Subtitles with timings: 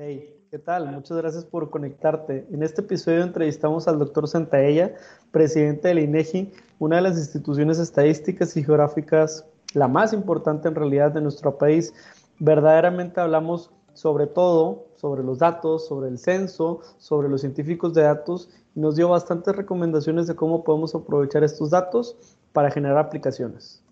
[0.00, 0.92] Hey, ¿qué tal?
[0.92, 2.46] Muchas gracias por conectarte.
[2.52, 4.94] En este episodio entrevistamos al doctor Santaella,
[5.32, 9.44] presidente del INEGI, una de las instituciones estadísticas y geográficas,
[9.74, 11.92] la más importante en realidad de nuestro país.
[12.38, 18.50] Verdaderamente hablamos sobre todo, sobre los datos, sobre el censo, sobre los científicos de datos
[18.76, 22.16] y nos dio bastantes recomendaciones de cómo podemos aprovechar estos datos
[22.52, 23.82] para generar aplicaciones.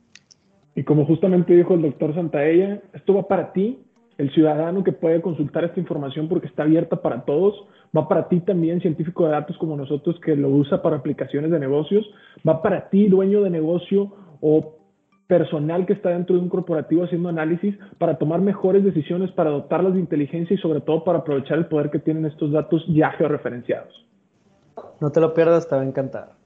[0.76, 3.85] Y como justamente dijo el doctor Santaella, esto va para ti
[4.18, 7.54] el ciudadano que puede consultar esta información porque está abierta para todos,
[7.96, 11.58] va para ti también, científico de datos como nosotros que lo usa para aplicaciones de
[11.58, 12.08] negocios,
[12.46, 14.76] va para ti, dueño de negocio o
[15.26, 19.94] personal que está dentro de un corporativo haciendo análisis para tomar mejores decisiones, para dotarlas
[19.94, 24.06] de inteligencia y sobre todo para aprovechar el poder que tienen estos datos ya georreferenciados.
[25.00, 26.45] No te lo pierdas, te va a encantar.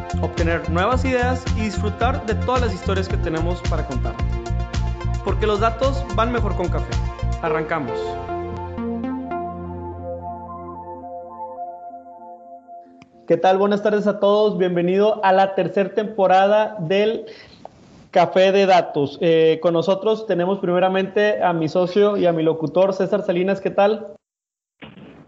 [0.21, 4.13] obtener nuevas ideas y disfrutar de todas las historias que tenemos para contar.
[5.23, 6.93] Porque los datos van mejor con café.
[7.41, 7.99] Arrancamos.
[13.27, 13.57] ¿Qué tal?
[13.57, 14.57] Buenas tardes a todos.
[14.57, 17.25] Bienvenido a la tercera temporada del
[18.11, 19.17] Café de Datos.
[19.21, 23.61] Eh, con nosotros tenemos primeramente a mi socio y a mi locutor César Salinas.
[23.61, 24.07] ¿Qué tal?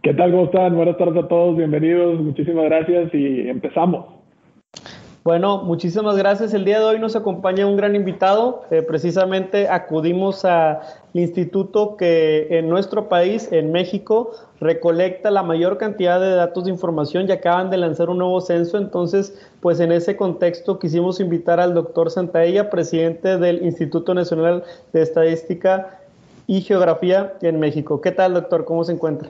[0.02, 0.31] ¿Qué tal?
[0.31, 0.75] ¿Cómo están?
[0.75, 4.23] Buenas tardes a todos, bienvenidos, muchísimas gracias y empezamos.
[5.24, 6.54] Bueno, muchísimas gracias.
[6.54, 8.66] El día de hoy nos acompaña un gran invitado.
[8.72, 10.80] Eh, precisamente acudimos al
[11.14, 17.30] instituto que en nuestro país, en México, recolecta la mayor cantidad de datos de información
[17.30, 18.78] y acaban de lanzar un nuevo censo.
[18.78, 25.03] Entonces, pues en ese contexto quisimos invitar al doctor Santaella, presidente del Instituto Nacional de
[25.03, 26.02] Estadística
[26.47, 28.02] y Geografía en México.
[28.02, 28.66] ¿Qué tal, doctor?
[28.66, 29.30] ¿Cómo se encuentra?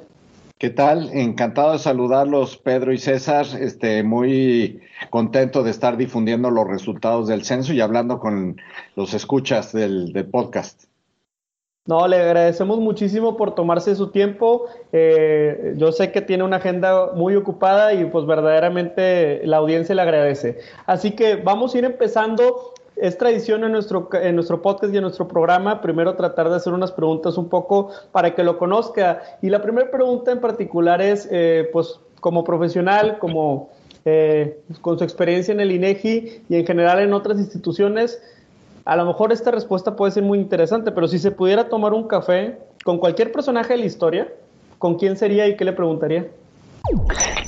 [0.64, 1.10] ¿Qué tal?
[1.12, 3.46] Encantado de saludarlos, Pedro y César.
[3.60, 4.80] Este, muy
[5.10, 8.56] contento de estar difundiendo los resultados del censo y hablando con
[8.96, 10.86] los escuchas del, podcast.
[11.86, 14.68] No, le agradecemos muchísimo por tomarse su tiempo.
[14.94, 20.02] Eh, yo sé que tiene una agenda muy ocupada y pues verdaderamente la audiencia le
[20.02, 20.60] agradece.
[20.86, 22.73] Así que vamos a ir empezando
[23.04, 26.72] es tradición en nuestro, en nuestro podcast y en nuestro programa, primero tratar de hacer
[26.72, 29.22] unas preguntas un poco para que lo conozca.
[29.42, 33.72] Y la primera pregunta en particular es, eh, pues, como profesional, como
[34.06, 38.22] eh, con su experiencia en el INEGI y en general en otras instituciones,
[38.86, 42.08] a lo mejor esta respuesta puede ser muy interesante, pero si se pudiera tomar un
[42.08, 44.34] café con cualquier personaje de la historia,
[44.80, 46.30] ¿con quién sería y qué le preguntaría?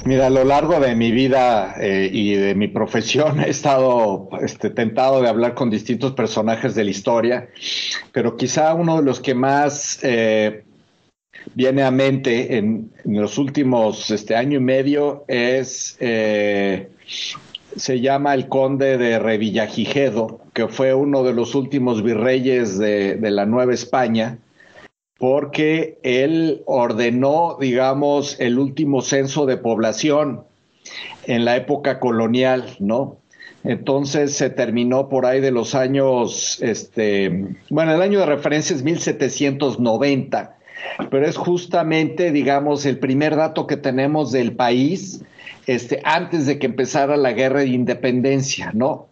[0.06, 4.69] Mira, a lo largo de mi vida eh, y de mi profesión he estado este,
[4.69, 7.50] tentado de hablar con distintos personajes de la historia,
[8.12, 10.63] pero quizá uno de los que más eh,
[11.53, 16.90] viene a mente en, los últimos este, año y medio es, eh,
[17.75, 23.45] se llama el conde de Revillagigedo, que fue uno de los últimos virreyes de la
[23.45, 24.40] Nueva España
[25.18, 30.44] porque él ordenó, digamos, el último censo de población
[31.26, 33.18] en la época colonial, ¿no?
[33.64, 38.84] Entonces se terminó por ahí de los años, este, bueno, el año de referencia es
[38.84, 40.56] 1790,
[41.09, 45.24] pero es justamente, digamos, el primer dato que tenemos del país,
[45.66, 49.08] este, antes de que empezara la guerra de independencia, ¿no?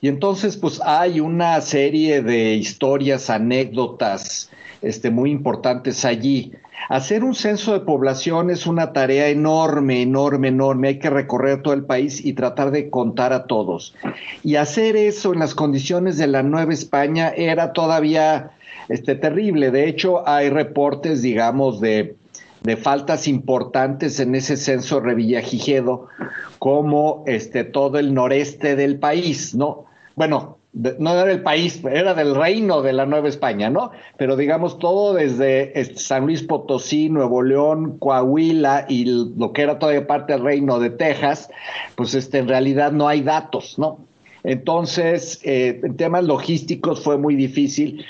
[0.00, 4.50] Y entonces, pues hay una serie de historias, anécdotas,
[4.82, 6.52] este, muy importantes allí.
[6.88, 10.88] Hacer un censo de población es una tarea enorme, enorme, enorme.
[10.88, 13.94] Hay que recorrer todo el país y tratar de contar a todos.
[14.42, 18.50] Y hacer eso en las condiciones de la Nueva España era todavía
[18.88, 19.70] este, terrible.
[19.70, 22.16] De hecho, hay reportes, digamos, de,
[22.62, 26.08] de faltas importantes en ese censo Revillagigedo,
[26.58, 29.84] como este, todo el noreste del país, ¿no?
[30.16, 33.90] Bueno, no era el país, era del reino de la Nueva España, ¿no?
[34.16, 39.04] Pero digamos todo desde este, San Luis Potosí, Nuevo León, Coahuila y
[39.36, 41.50] lo que era todavía parte del reino de Texas,
[41.96, 43.98] pues este, en realidad no hay datos, ¿no?
[44.44, 48.06] Entonces, eh, en temas logísticos fue muy difícil,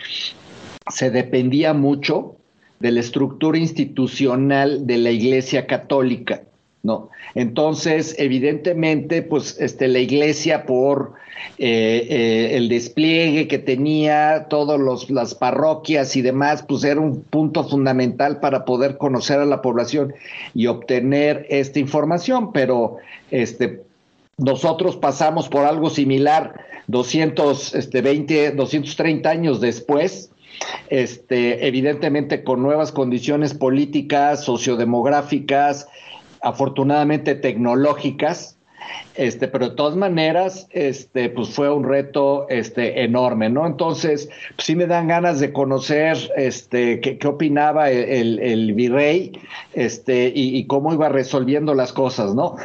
[0.89, 2.37] se dependía mucho
[2.79, 6.43] de la estructura institucional de la Iglesia Católica.
[6.83, 7.11] ¿No?
[7.35, 11.15] Entonces, evidentemente, pues este, la iglesia por
[11.59, 17.65] eh, eh, el despliegue que tenía, todas las parroquias y demás, pues era un punto
[17.65, 20.15] fundamental para poder conocer a la población
[20.55, 22.97] y obtener esta información, pero
[23.31, 23.83] este,
[24.39, 26.55] nosotros pasamos por algo similar
[26.87, 30.31] 220, 230 este, años después,
[30.89, 35.89] este, evidentemente con nuevas condiciones políticas, sociodemográficas,
[36.43, 38.57] afortunadamente tecnológicas,
[39.15, 43.67] este, pero de todas maneras, este, pues fue un reto este, enorme, ¿no?
[43.67, 49.33] Entonces, pues sí me dan ganas de conocer este, qué, opinaba el, virrey
[49.75, 52.57] este, y, cómo iba resolviendo las cosas, ¿no?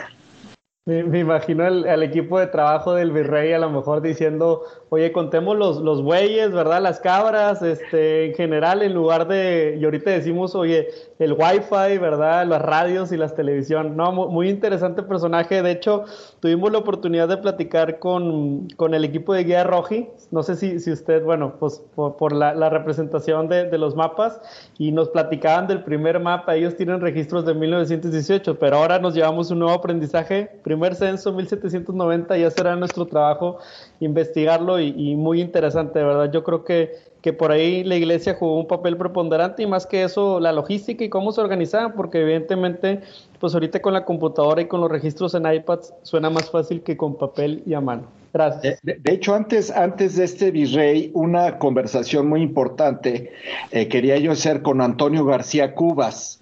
[0.88, 5.78] Me, imagino al, equipo de trabajo del virrey a lo mejor diciendo, oye, contemos los,
[5.78, 6.80] los bueyes, ¿verdad?
[6.80, 10.88] Las cabras, este, en general, en lugar de, y ahorita decimos, oye,
[11.18, 12.46] el wifi, ¿verdad?
[12.46, 13.98] Las radios y las televisión.
[13.98, 15.64] No, muy, interesante personaje.
[15.64, 16.04] De hecho,
[16.40, 20.10] tuvimos la oportunidad de platicar con, con el equipo de Guía Roji.
[20.30, 24.40] No sé si, si usted, bueno, pues por, la, la, representación de, de, los mapas
[24.78, 26.56] y nos platicaban del primer mapa.
[26.56, 32.38] Ellos tienen registros de 1918, pero ahora nos llevamos un nuevo aprendizaje primer censo 1790
[32.38, 33.60] ya será nuestro trabajo
[34.02, 36.30] investigarlo y, muy interesante, de verdad.
[36.34, 36.92] Yo creo que,
[37.22, 41.02] que por ahí la iglesia jugó un papel preponderante y más que eso, la logística
[41.06, 43.00] y cómo se organizaban, porque evidentemente,
[43.40, 46.98] pues ahorita con la computadora y con los registros en iPads suena más fácil que
[46.98, 48.04] con papel y a mano.
[48.34, 48.82] Gracias.
[48.84, 53.32] De, hecho, antes, antes de este virrey, una conversación muy importante
[53.72, 56.42] eh, quería yo hacer con Antonio García Cubas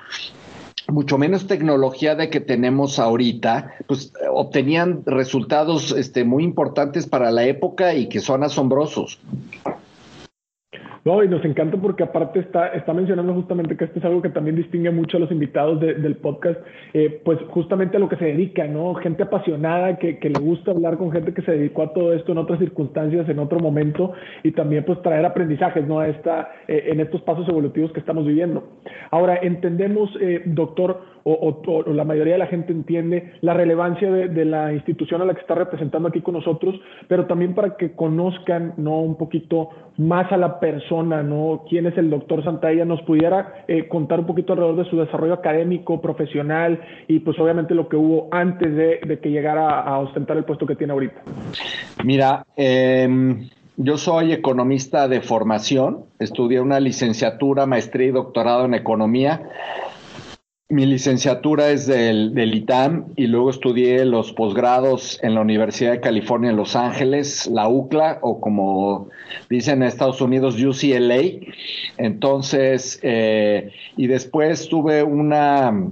[0.90, 7.46] mucho menos tecnología de que tenemos ahorita, pues obtenían resultados este, muy importantes para la
[7.46, 9.20] época y que son asombrosos.
[11.08, 14.28] No, y nos encanta porque aparte está, está mencionando justamente que esto es algo que
[14.28, 16.60] también distingue mucho a los invitados del podcast,
[16.94, 18.94] eh, pues justamente a lo que se dedica, ¿no?
[18.96, 22.34] Gente apasionada que, que, le gusta hablar con gente que se dedicó a todo esto
[22.34, 24.12] en otras circunstancias, en otro momento,
[24.44, 26.02] y también pues traer aprendizajes, ¿no?
[26.02, 28.68] A esta, eh, en estos pasos evolutivos que estamos viviendo.
[29.10, 34.74] Ahora, entendemos, eh, doctor, o, la mayoría de la gente entiende la relevancia de, la
[34.74, 36.76] institución a la que está representando aquí con nosotros,
[37.08, 39.02] pero también para que conozcan ¿no?
[39.02, 41.66] un poquito más a la persona, ¿no?
[41.70, 45.34] quién es el doctor Santalla, nos pudiera eh, contar un poquito alrededor de su desarrollo
[45.34, 50.46] académico, profesional y pues obviamente lo que hubo antes de, que llegara a, ostentar el
[50.46, 51.22] puesto que tiene ahorita.
[52.04, 59.42] Mira, em, yo soy economista de formación, estudié una licenciatura, maestría y doctorado en economía.
[60.70, 66.02] Mi licenciatura es del, del, ITAM y luego estudié los posgrados en la Universidad de
[66.02, 69.08] California en Los Ángeles, la UCLA, o como
[69.50, 71.22] dicen en Estados Unidos, UCLA.
[71.98, 75.90] Entonces, eh, y después tuve una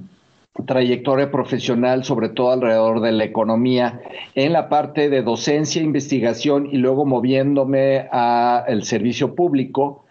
[0.66, 4.02] trayectoria profesional, sobre todo alrededor de la economía,
[4.36, 10.05] en la parte de docencia, investigación y luego moviéndome al servicio público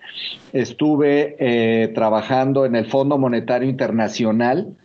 [0.53, 4.77] Estuve eh, trabajando en el Fondo Monetario Internacional,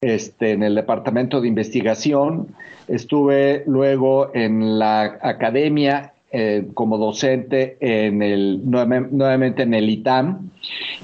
[0.00, 2.54] este, en el Departamento de Investigación.
[2.86, 10.50] Estuve luego en la academia eh, como docente en el, nuevamente en el ITAM.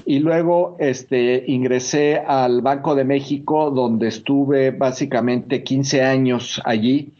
[0.05, 7.13] Y luego este, ingresé al Banco de México, donde estuve básicamente 15 años allí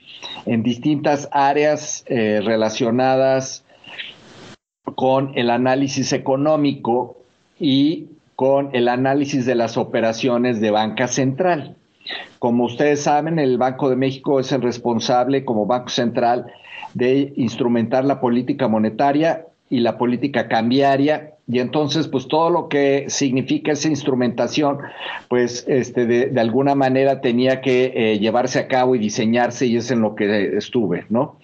[0.46, 3.63] en distintas áreas eh, relacionadas
[4.96, 7.18] con el análisis económico
[7.60, 11.76] y con el análisis de las operaciones de banca central.
[12.40, 16.52] Como ustedes saben, el Banco de México es el responsable como Banco Central
[16.94, 23.06] de instrumentar la política monetaria y la política cambiaria y entonces pues todo lo que
[23.10, 24.78] significa esa instrumentación
[25.28, 29.92] pues este de, alguna manera tenía que eh, llevarse a cabo y diseñarse y es
[29.92, 31.38] en lo que estuve no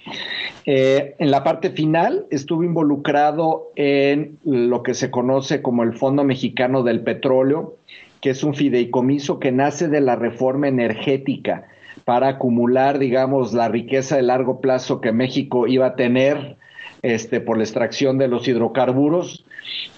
[0.66, 6.24] eh, en la parte final estuve involucrado en lo que se conoce como el Fondo
[6.24, 7.76] Mexicano del Petróleo
[8.22, 11.68] que es un fideicomiso que nace de la reforma energética
[12.06, 16.58] para acumular digamos la riqueza de largo plazo que México iba a tener
[17.02, 19.46] este, por la extracción de los hidrocarburos.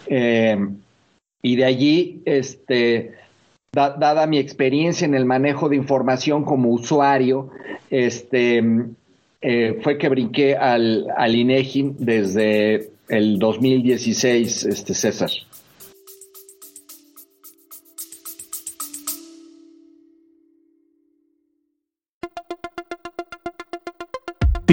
[0.08, 0.58] Eh,
[1.42, 3.16] y de allí, este,
[3.74, 7.50] dada mi experiencia en el manejo de información como usuario,
[7.90, 8.64] este,
[9.42, 15.30] eh, fue que brinqué al, al INEGI desde el 2016, este, César.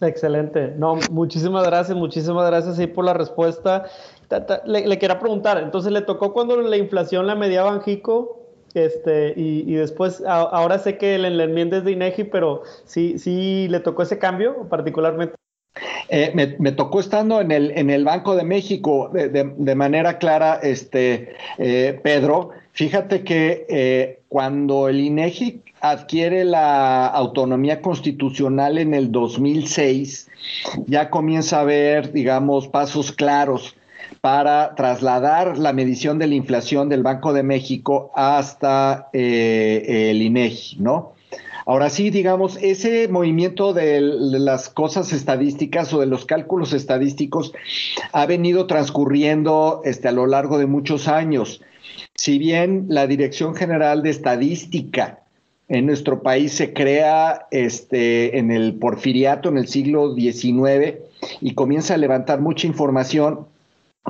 [0.00, 0.74] Excelente.
[0.76, 3.86] No, muchísimas gracias, muchísimas gracias ahí por la respuesta.
[4.64, 9.72] Le, le quería preguntar, entonces le tocó cuando la inflación la mediaba Banjico, este, y,
[9.72, 14.18] después, ahora sé que el, enmienda es de INEGI, pero sí, sí le tocó ese
[14.18, 15.34] cambio particularmente.
[16.10, 21.36] Eh, me, tocó estando en el, en el Banco de México de, manera clara, este,
[21.56, 22.50] eh, Pedro.
[22.72, 30.28] Fíjate que eh, cuando el INEGI adquiere la autonomía constitucional en el 2006,
[30.86, 33.76] ya comienza a haber, digamos, pasos claros
[34.20, 40.78] para trasladar la medición de la inflación del Banco de México hasta eh, el INEGI,
[40.80, 41.12] ¿no?
[41.68, 47.52] Ahora sí, digamos, ese movimiento de las cosas estadísticas o de los cálculos estadísticos
[48.12, 51.60] ha venido transcurriendo este, a lo largo de muchos años.
[52.14, 55.25] Si bien la Dirección General de Estadística
[55.68, 60.98] en nuestro país se crea este, en el porfiriato, en el siglo XIX,
[61.40, 63.46] y comienza a levantar mucha información.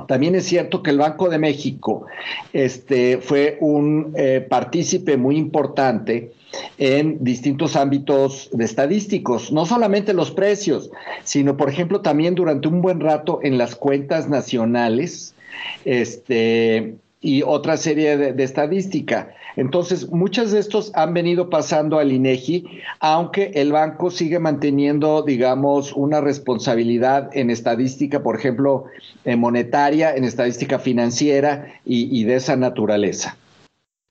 [0.07, 2.05] También es cierto que el Banco de México
[2.53, 6.31] este, fue un eh, partícipe muy importante
[6.77, 10.91] en distintos ámbitos de estadísticos, no solamente los precios,
[11.23, 15.33] sino, por ejemplo, también durante un buen rato en las cuentas nacionales
[15.85, 19.33] este, y otra serie de, estadística.
[19.55, 25.93] Entonces, muchos de estos han venido pasando al INEGI, aunque el banco sigue manteniendo, digamos,
[25.93, 28.85] una responsabilidad en estadística, por ejemplo,
[29.25, 33.35] en monetaria, en estadística financiera y de esa naturaleza.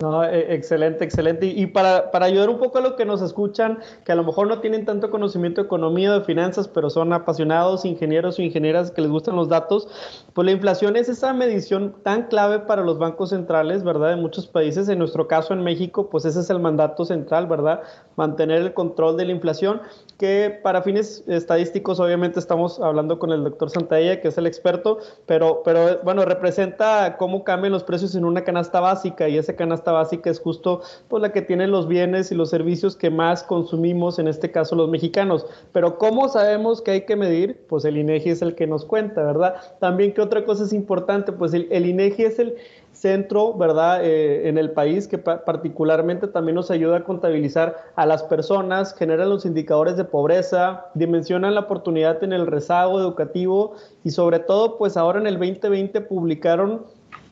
[0.03, 1.47] No, e, excelente, excelente.
[1.47, 4.47] Y, para, para, ayudar un poco a los que nos escuchan, que a lo mejor
[4.47, 8.91] no tienen tanto conocimiento de economía o de finanzas, pero son apasionados, ingenieros o ingenieras
[8.91, 9.89] que les gustan los datos,
[10.35, 14.11] pues la inflación es esa medición tan clave para los bancos centrales, ¿verdad?
[14.11, 14.87] De muchos países.
[14.91, 17.81] En nuestro caso, en México, pues ese es el mandato central, ¿verdad?
[18.17, 19.81] Mantener el control de la inflación,
[20.19, 24.99] que para fines estadísticos, obviamente estamos hablando con el doctor Santalla, que es el experto,
[25.27, 29.93] pero, pero bueno, representa cómo cambian los precios en una canasta básica y esa canasta
[29.93, 34.19] básica es justo pues, la que tiene los bienes y los servicios que más consumimos,
[34.19, 35.47] en este caso los mexicanos.
[35.73, 37.61] Pero ¿cómo sabemos que hay que medir?
[37.69, 39.57] Pues el INEGI es el que nos cuenta, ¿verdad?
[39.81, 42.57] También que otra cosa es importante, pues el, el INEGI es el
[42.97, 48.23] centro, ¿verdad?, eh, en el país que particularmente también nos ayuda a contabilizar a las
[48.23, 54.41] personas, generan los indicadores de pobreza, dimensionan la oportunidad en el rezago educativo y sobre
[54.41, 56.85] todo, pues ahora en el 2020 publicaron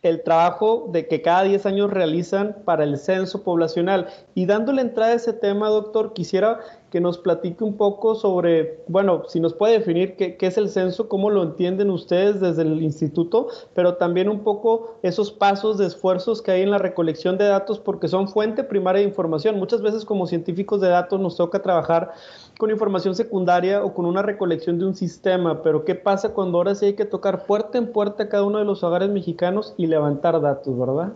[0.08, 4.08] el trabajo de que cada 10 años realizan para el censo poblacional.
[4.34, 9.24] Y dándole entrada a ese tema, doctor, quisiera que nos platique un poco sobre, bueno,
[9.26, 12.80] si nos puede definir qué, qué, es el censo, cómo lo entienden ustedes desde el
[12.82, 17.46] instituto, pero también un poco esos pasos de esfuerzos que hay en la recolección de
[17.46, 19.58] datos, porque son fuente primaria de información.
[19.58, 22.12] Muchas veces como científicos de datos nos toca trabajar
[22.58, 26.74] con información secundaria o con una recolección de un sistema, pero ¿qué pasa cuando ahora
[26.74, 30.40] sí hay que tocar puerta en puerta cada uno de los hogares mexicanos y levantar
[30.40, 31.12] datos, verdad?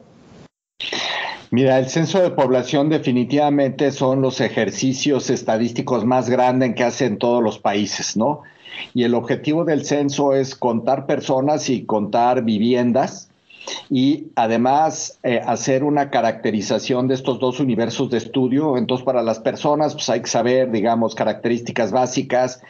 [1.50, 7.42] Mira, el censo de población definitivamente son los ejercicios estadísticos más grandes que hacen todos
[7.42, 8.42] los países, ¿no?
[8.92, 13.27] Y el objetivo del censo es contar personas y contar viviendas
[13.90, 18.76] y además eh, hacer una caracterización de estos dos universos de estudio.
[18.76, 22.60] Entonces, para las personas, pues hay que saber, digamos, características básicas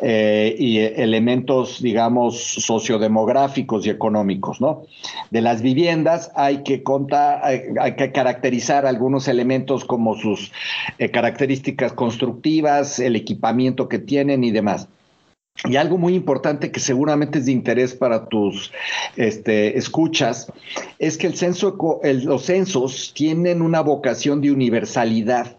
[0.00, 4.82] eh, y elementos, digamos, sociodemográficos y económicos, ¿no?
[5.30, 10.52] De las viviendas hay que contar, hay, que caracterizar algunos elementos como sus
[10.98, 14.88] eh, características constructivas, el equipamiento que tienen y demás.
[15.62, 18.72] Y algo muy importante que seguramente es de interés para tus
[19.16, 20.52] este, escuchas
[20.98, 21.32] es que
[22.02, 25.58] los censos tienen una vocación de universalidad.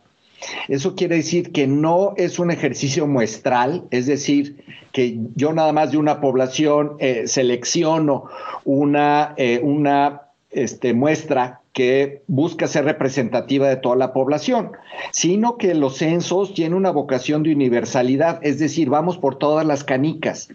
[0.67, 5.91] Eso quiere decir que no es un ejercicio muestral, es decir, que yo nada más
[5.91, 8.25] de una población eh, selecciono
[8.63, 10.21] una, eh, una
[10.51, 14.71] este, muestra que busca ser representativa de toda la población,
[15.11, 19.83] sino que los censos tienen una vocación de universalidad, es decir, vamos por todas las
[19.83, 20.47] canicas.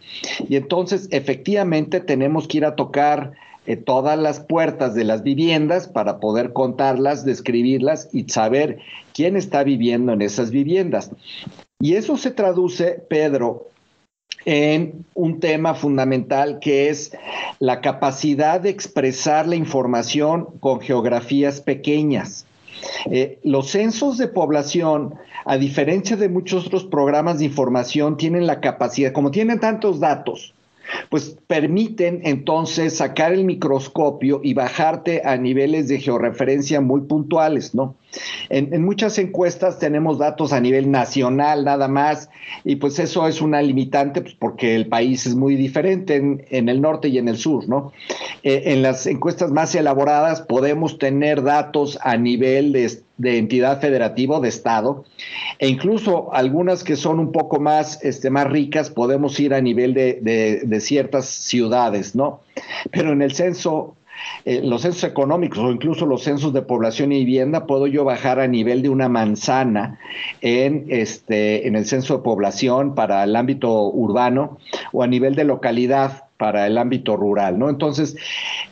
[0.49, 3.35] Y entonces, efectivamente, tenemos que ir a tocar
[3.67, 8.79] eh, todas las puertas de las viviendas para poder contarlas, describirlas y saber
[9.13, 11.11] quién está viviendo en esas viviendas.
[11.81, 13.70] Y eso se traduce, Pedro,
[14.45, 17.13] en un tema fundamental que es
[17.59, 22.47] la capacidad de expresar la información con geografías pequeñas.
[23.11, 28.61] Eh, los censos de población, a diferencia de muchos otros programas de información, tienen la
[28.61, 30.55] capacidad, como tienen tantos datos,
[31.09, 37.95] pues permiten entonces sacar el microscopio y bajarte a niveles de georreferencia muy puntuales, ¿no?
[38.49, 42.29] En, muchas encuestas tenemos datos a nivel nacional nada más
[42.65, 46.81] y pues eso es una limitante pues, porque el país es muy diferente en, el
[46.81, 47.93] norte y en el sur, ¿no?
[48.43, 54.49] Eh, en las encuestas más elaboradas podemos tener datos a nivel de, entidad federativa de
[54.49, 55.05] estado
[55.59, 59.93] e incluso algunas que son un poco más, este, más ricas podemos ir a nivel
[59.93, 62.41] de, de ciertas ciudades, ¿no?
[62.91, 63.95] Pero en el censo
[64.45, 68.41] eh, los censos económicos o incluso los censos de población y vivienda, puedo yo bajar
[68.41, 69.99] a nivel de una manzana
[70.41, 74.59] en, este, en el censo de población para el ámbito urbano
[74.93, 77.69] o a nivel de localidad para el ámbito rural, ¿no?
[77.69, 78.17] Entonces,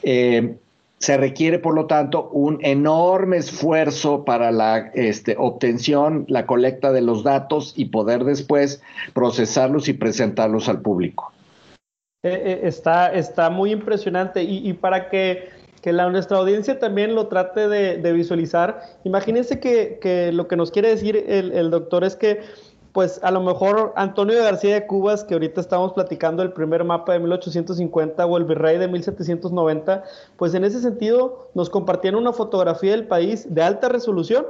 [0.02, 0.56] eh,
[0.98, 7.02] se requiere, por lo tanto, un enorme esfuerzo para la este, obtención, la colecta de
[7.02, 8.82] los datos y poder después
[9.14, 11.32] procesarlos y presentarlos al público.
[12.24, 14.42] Eh, eh, está, está muy impresionante.
[14.42, 15.50] Y, para que,
[15.84, 21.16] la, nuestra audiencia también lo trate de, visualizar, imagínense que, lo que nos quiere decir
[21.28, 22.40] el, doctor es que
[22.92, 27.12] pues a lo mejor Antonio García de Cubas, que ahorita estamos platicando el primer mapa
[27.12, 30.02] de 1850 o el virrey de 1790,
[30.36, 34.46] pues en ese sentido nos compartían una fotografía del país de alta resolución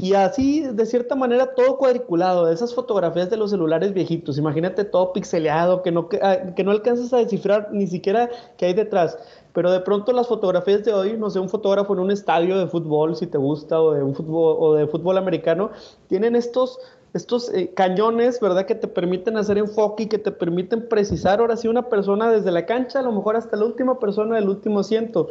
[0.00, 5.12] y así, de cierta manera, todo cuadriculado, esas fotografías de los celulares viejitos, imagínate todo
[5.12, 9.18] pixeleado, que no, que, ah, no alcanzas a descifrar ni siquiera qué hay detrás.
[9.52, 12.68] Pero de pronto las fotografías de hoy, no sé, un fotógrafo en un estadio de
[12.68, 15.72] fútbol, si te gusta, o de un fútbol, o de fútbol americano,
[16.06, 16.78] tienen estos
[17.14, 18.66] estos eh, cañones, ¿verdad?
[18.66, 22.50] Que te permiten hacer enfoque y que te permiten precisar ahora sí una persona desde
[22.50, 25.28] la cancha, a lo mejor hasta la última persona del último asiento.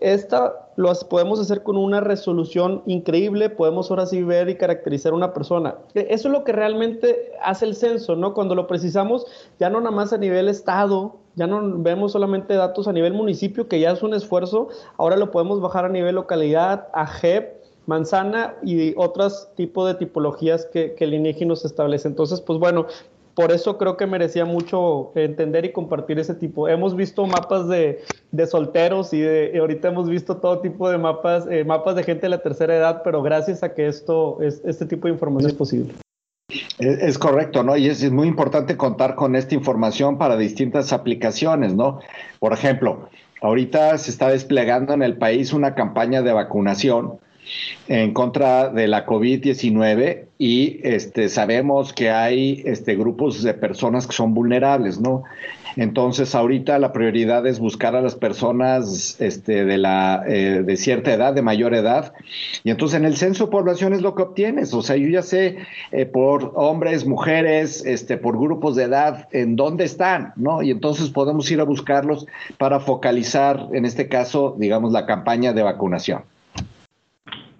[0.00, 5.32] Esta lo podemos hacer con una resolución increíble, podemos ahora sí ver y caracterizar una
[5.32, 5.76] persona.
[5.94, 8.34] E, eso es lo que realmente hace el censo, ¿no?
[8.34, 9.26] Cuando lo precisamos,
[9.60, 13.68] ya no nada más a nivel estado, ya no vemos solamente datos a nivel municipio,
[13.68, 18.54] que ya es un esfuerzo, ahora lo podemos bajar a nivel localidad, a JEP, manzana
[18.62, 22.08] y otros tipos de tipologías que, el INEGI nos establece.
[22.08, 22.86] Entonces, pues bueno,
[23.34, 26.68] por eso creo que merecía mucho entender y compartir ese tipo.
[26.68, 28.00] Hemos visto mapas de,
[28.46, 32.30] solteros y, de, ahorita hemos visto todo tipo de mapas, eh, mapas de gente de
[32.30, 35.94] la tercera edad, pero gracias a que esto, es, este tipo de información es posible.
[36.78, 37.76] Es, correcto, ¿no?
[37.76, 42.00] Y es, muy importante contar con esta información para distintas aplicaciones, ¿no?
[42.38, 43.08] Por ejemplo,
[43.40, 47.18] ahorita se está desplegando en el país una campaña de vacunación
[47.88, 54.12] en contra de la COVID-19 y este, sabemos que hay este, grupos de personas que
[54.12, 55.24] son vulnerables, ¿no?
[55.76, 61.12] Entonces, ahorita la prioridad es buscar a las personas este, de, la, eh, de cierta
[61.12, 62.12] edad, de mayor edad.
[62.62, 64.72] Y entonces en el censo de población es lo que obtienes.
[64.72, 65.56] O sea, yo ya sé
[65.90, 70.62] eh, por hombres, mujeres, este, por grupos de edad, en dónde están, ¿no?
[70.62, 72.26] Y entonces podemos ir a buscarlos
[72.56, 76.22] para focalizar, en este caso, digamos, la campaña de vacunación.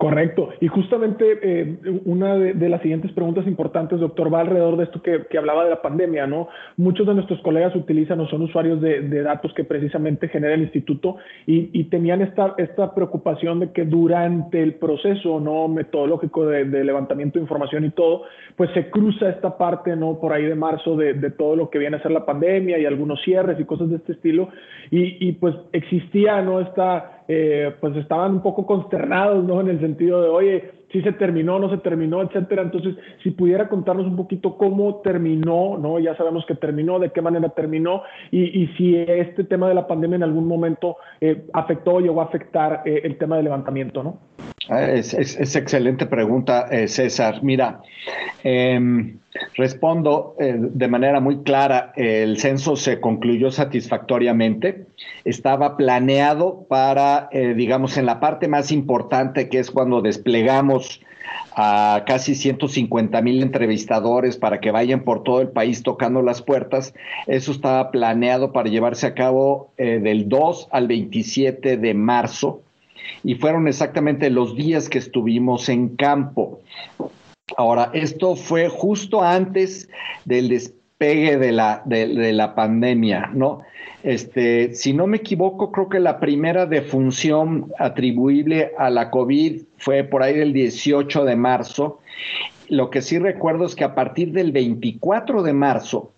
[0.04, 0.50] Correcto.
[0.60, 5.38] Y justamente eh, una de, las siguientes preguntas importantes, doctor, va alrededor de esto que,
[5.38, 6.48] hablaba de la pandemia, ¿no?
[6.76, 11.16] Muchos de nuestros colegas utilizan o son usuarios de, datos que precisamente genera el instituto
[11.46, 17.44] y, tenían esta, esta preocupación de que durante el proceso no metodológico de, levantamiento de
[17.44, 18.24] información y todo,
[18.56, 20.20] pues se cruza esta parte, ¿no?
[20.20, 23.22] Por ahí de marzo de, todo lo que viene a ser la pandemia y algunos
[23.22, 24.50] cierres y cosas de este estilo.
[24.90, 26.60] Y, y pues existía, ¿no?
[26.60, 29.60] Esta eh, pues estaban un poco consternados, ¿no?
[29.60, 32.62] En el sentido de, oye, si se terminó, no se terminó, etcétera.
[32.62, 35.98] Entonces, si pudiera contarnos un poquito cómo terminó, ¿no?
[35.98, 40.16] Ya sabemos que terminó, de qué manera terminó y, si este tema de la pandemia
[40.16, 44.18] en algún momento eh, afectó o llegó a afectar eh, el tema del levantamiento, ¿no?
[44.68, 47.42] Es, es, excelente pregunta, eh, César.
[47.42, 47.82] Mira,
[48.42, 49.18] em,
[49.56, 51.92] respondo eh, de manera muy clara.
[51.96, 54.86] El censo se concluyó satisfactoriamente.
[55.24, 61.02] Estaba planeado para, eh, digamos, en la parte más importante, que es cuando desplegamos
[61.56, 66.94] a casi 150 mil entrevistadores para que vayan por todo el país tocando las puertas.
[67.26, 72.62] Eso estaba planeado para llevarse a cabo del 2 al 27 de marzo
[73.22, 76.60] y fueron exactamente los días que estuvimos en campo.
[77.56, 79.88] Ahora, esto fue justo antes
[80.24, 83.60] del despegue de la, de, la pandemia, ¿no?
[84.02, 90.04] Este, si no me equivoco, creo que la primera defunción atribuible a la COVID fue
[90.04, 92.00] por ahí del 18 de marzo.
[92.68, 96.13] Lo que sí recuerdo es que a partir del 24 de marzo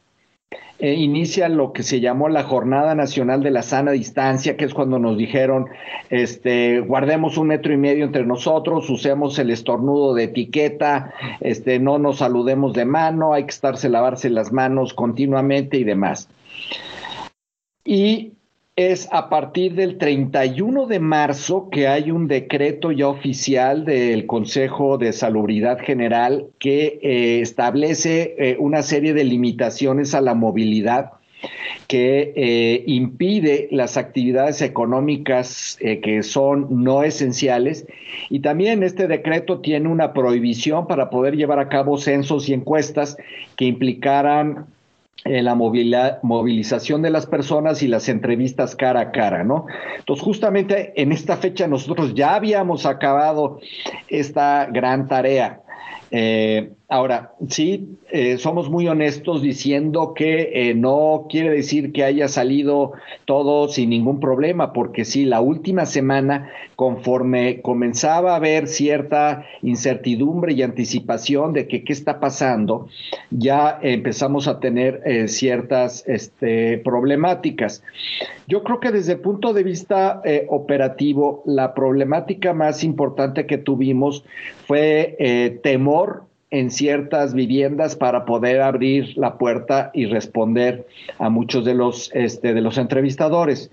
[0.79, 4.75] eh, inicia lo que se llamó la Jornada Nacional de la Sana Distancia, que es
[4.75, 5.67] cuando nos dijeron,
[6.11, 11.99] este, guardemos un metro y medio entre nosotros, usemos el estornudo de etiqueta, este, no
[11.99, 16.29] nos saludemos de mano, hay que estarse lavarse las manos continuamente y demás.
[17.85, 18.33] Y
[18.77, 24.99] es a partir del 31 de marzo que hay un decreto ya oficial del Consejo
[24.99, 31.13] de Salubridad General que eh, establece eh, una serie de limitaciones a la movilidad
[31.89, 37.87] que eh, impide las actividades económicas que son no esenciales.
[38.29, 43.17] Y también este decreto tiene una prohibición para poder llevar a cabo censos y encuestas
[43.57, 44.67] que implicaran
[45.25, 49.67] eh, la movilización de las personas y las entrevistas cara a cara, ¿no?
[49.99, 53.59] Entonces, justamente en esta fecha nosotros ya habíamos acabado
[54.09, 55.63] esta gran tarea.
[56.11, 62.29] Eh, ahora, sí, eh, somos muy honestos diciendo que eh, no quiere decir que haya
[62.29, 62.93] salido
[63.25, 70.53] todo sin ningún problema, porque sí, la última semana, conforme comenzaba a haber cierta incertidumbre
[70.53, 72.89] y anticipación de que qué está pasando,
[73.31, 77.83] ya empezamos a tener ciertas este, problemáticas.
[78.47, 84.25] Yo creo que desde el punto de vista operativo, la problemática más importante que tuvimos
[84.67, 90.87] fue temor en ciertas viviendas para poder abrir la puerta y responder
[91.19, 93.71] a muchos de los, este, de los entrevistadores.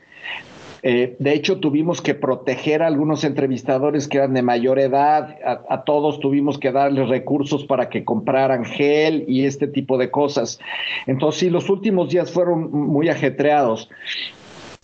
[0.85, 5.83] Eh, de hecho, tuvimos que proteger a algunos entrevistadores que eran de mayor edad, a,
[5.85, 10.59] todos tuvimos que darles recursos para que compraran gel y este tipo de cosas.
[11.07, 13.89] Entonces, sí, los últimos días fueron muy ajetreados.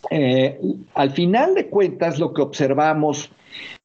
[0.10, 0.58] Eh,
[0.94, 3.30] al final de cuentas, lo que observamos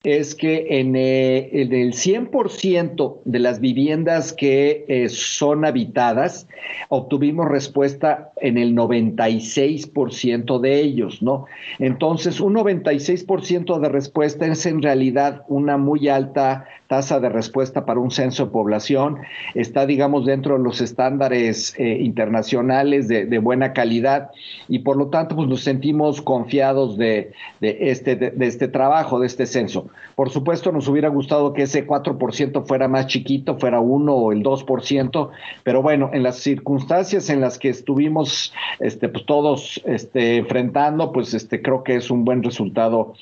[0.04, 6.46] es que en, eh, el 100% de las viviendas que eh, son habitadas,
[6.90, 11.46] obtuvimos respuesta en el 96% de ellos, ¿no?
[11.78, 17.98] Entonces, un 96% de respuesta es en realidad una muy alta tasa de respuesta para
[17.98, 19.18] un censo de población,
[19.54, 24.30] está, digamos, dentro de los estándares eh, internacionales de, buena calidad
[24.68, 29.46] y por lo tanto, pues nos sentimos confiados de, este, de este trabajo, de este
[29.46, 29.88] censo.
[30.14, 34.42] Por supuesto, nos hubiera gustado que ese 4% fuera más chiquito, fuera 1 o el
[34.42, 35.30] 2%,
[35.62, 41.34] pero bueno, en las circunstancias en las que estuvimos este, pues, todos este, enfrentando, pues
[41.34, 43.14] este, creo que es un buen resultado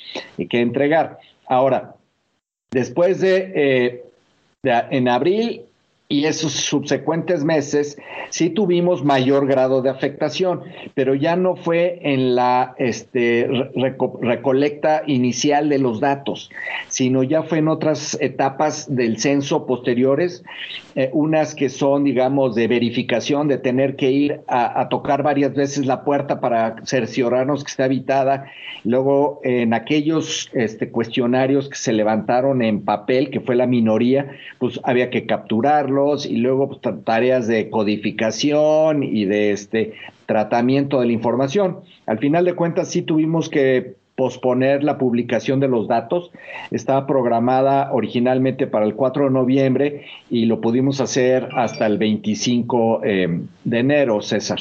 [0.50, 1.18] que entregar.
[1.46, 1.94] Ahora,
[2.70, 4.04] después de, eh,
[4.62, 5.62] de en abril
[6.12, 7.96] y esos subsecuentes meses
[8.28, 10.60] sí tuvimos mayor grado de afectación,
[10.94, 13.48] pero ya no fue en la este,
[14.20, 16.50] recolecta inicial de los datos,
[16.88, 20.44] sino ya fue en otras etapas del censo posteriores,
[20.96, 25.86] eh, unas que son, digamos, de verificación, de tener que ir a, tocar varias veces
[25.86, 28.50] la puerta para cerciorarnos que está habitada,
[28.84, 34.78] luego en aquellos este, cuestionarios que se levantaron en papel, que fue la minoría, pues
[34.84, 39.94] había que capturarlo, y luego pues, tareas de codificación y de este
[40.26, 41.78] tratamiento de la información.
[42.06, 46.30] Al final de cuentas sí tuvimos que posponer la publicación de los datos.
[46.70, 53.00] Estaba programada originalmente para el 4 de noviembre y lo pudimos hacer hasta el 25
[53.04, 54.58] eh, de enero, César.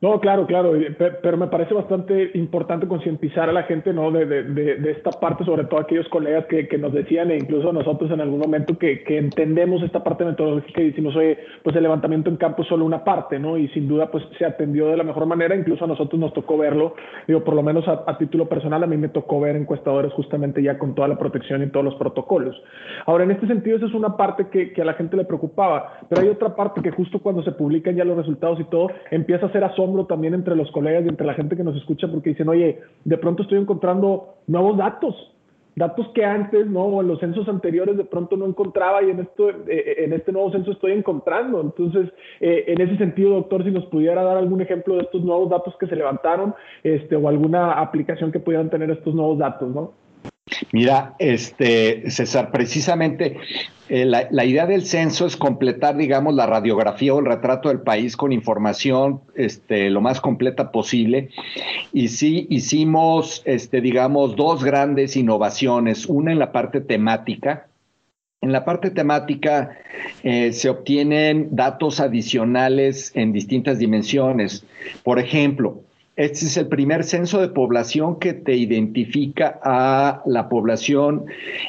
[0.00, 4.12] No, claro, claro, pero me parece bastante importante concientizar a la gente ¿no?
[4.12, 8.08] De, de, esta parte, sobre todo aquellos colegas que, que, nos decían, e incluso nosotros
[8.12, 12.30] en algún momento, que, que, entendemos esta parte metodológica y decimos, oye, pues el levantamiento
[12.30, 13.58] en campo es solo una parte, ¿no?
[13.58, 16.56] Y sin duda, pues se atendió de la mejor manera, incluso a nosotros nos tocó
[16.56, 16.94] verlo,
[17.26, 20.78] digo, por lo menos a, título personal, a mí me tocó ver encuestadores justamente ya
[20.78, 22.54] con toda la protección y todos los protocolos.
[23.06, 25.98] Ahora, en este sentido, esa es una parte que, que a la gente le preocupaba,
[26.08, 29.46] pero hay otra parte que justo cuando se publican ya los resultados y todo, empieza
[29.46, 32.30] a ser asombro también entre los colegas y entre la gente que nos escucha porque
[32.30, 35.14] dicen, oye, de pronto estoy encontrando nuevos datos,
[35.76, 36.84] datos que antes, ¿no?
[36.84, 40.32] O en los censos anteriores de pronto no encontraba y en, esto, eh, en este
[40.32, 41.60] nuevo censo estoy encontrando.
[41.60, 45.48] Entonces, eh, en ese sentido, doctor, si nos pudiera dar algún ejemplo de estos nuevos
[45.48, 49.92] datos que se levantaron este, o alguna aplicación que pudieran tener estos nuevos datos, ¿no?
[50.72, 53.36] Mira, este, César, precisamente
[53.88, 58.16] eh, la, idea del censo es completar, digamos, la radiografía o el retrato del país
[58.16, 61.30] con información este, lo más completa posible.
[61.92, 66.06] Y sí hicimos, este, digamos, dos grandes innovaciones.
[66.06, 67.66] Una en la parte temática.
[68.42, 69.78] En la parte temática
[70.22, 74.64] eh, se obtienen datos adicionales en distintas dimensiones.
[75.02, 75.82] Por ejemplo,
[76.18, 81.26] este es el primer censo de población que te identifica a la población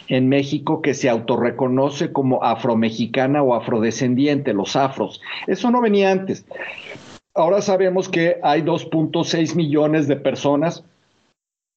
[0.08, 5.22] en México que se autorreconoce como afromexicana o afrodescendiente, los afros.
[5.46, 6.48] Eso no venía antes.
[7.36, 10.84] Ahora sabemos que hay 2.6 millones de personas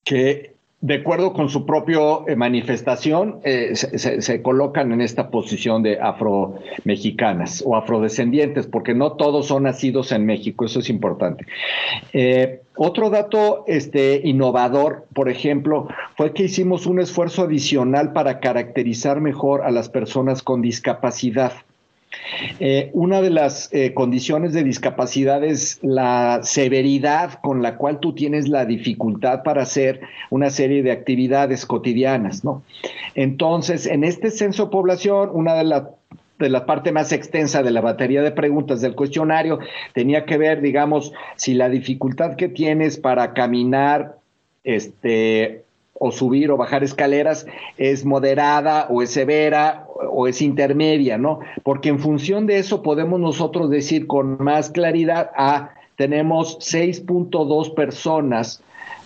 [0.02, 0.51] que
[0.82, 7.62] de acuerdo con su propia eh, manifestación, eh, se, colocan en esta posición de afro-mexicanas
[7.64, 11.46] o afrodescendientes, porque no todos son nacidos en México, eso es importante.
[12.12, 19.20] Eh, otro dato este, innovador, por ejemplo, fue que hicimos un esfuerzo adicional para caracterizar
[19.20, 21.52] mejor a las personas con discapacidad.
[22.60, 28.14] Eh, una de las eh, condiciones de discapacidad es la severidad con la cual tú
[28.14, 32.62] tienes la dificultad para hacer una serie de actividades cotidianas, ¿no?
[33.14, 35.82] Entonces, en este censo población, una de las
[36.38, 39.60] de la parte más extensa de la batería de preguntas del cuestionario
[39.94, 44.16] tenía que ver, digamos, si la dificultad que tienes para caminar
[44.64, 45.62] este,
[46.04, 47.46] o subir o bajar escaleras
[47.78, 51.38] es moderada o es severa o es intermedia, ¿no?
[51.62, 58.64] Porque en función de eso podemos nosotros decir con más claridad, ah, tenemos 6.2 personas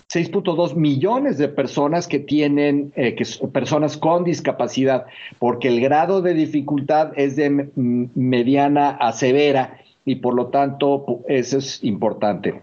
[0.09, 5.05] 6.2 millones de personas que tienen, eh, que personas con discapacidad,
[5.37, 11.57] porque el grado de dificultad es de mediana a severa y por lo tanto eso
[11.57, 12.61] es importante.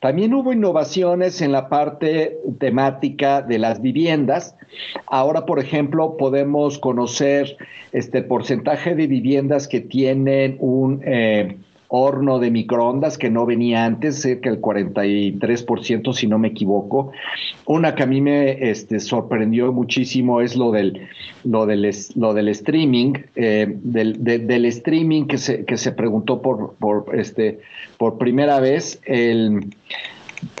[0.00, 4.54] También hubo innovaciones en la parte temática de las viviendas.
[5.06, 7.56] Ahora, por ejemplo, podemos conocer
[7.92, 11.58] este porcentaje de viviendas que tienen un eh,
[11.88, 17.12] horno de microondas que no venía antes, cerca del 43%, si no me equivoco.
[17.66, 21.08] Una que a mí me este, sorprendió muchísimo es lo del,
[21.44, 27.06] lo del, lo del streaming, eh, del, streaming que se, que se preguntó por, por,
[27.18, 27.60] este,
[27.96, 29.00] por primera vez.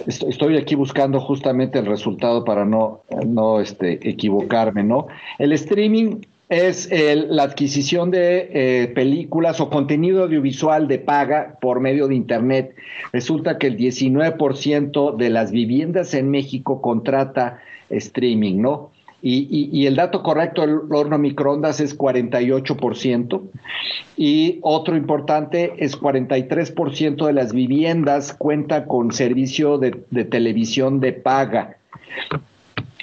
[0.06, 5.06] Estoy aquí buscando justamente el resultado para no, no este, equivocarme, ¿no?
[5.38, 12.08] El streaming es la adquisición de eh, películas o contenido audiovisual de paga por medio
[12.08, 12.74] de Internet.
[13.12, 18.90] Resulta que el 19% de las viviendas en México contrata streaming, ¿no?
[19.20, 23.42] Y, el dato correcto del horno microondas es 48%.
[24.16, 29.90] Y otro importante es 43% de las viviendas cuenta con servicio de
[30.24, 31.78] televisión de paga.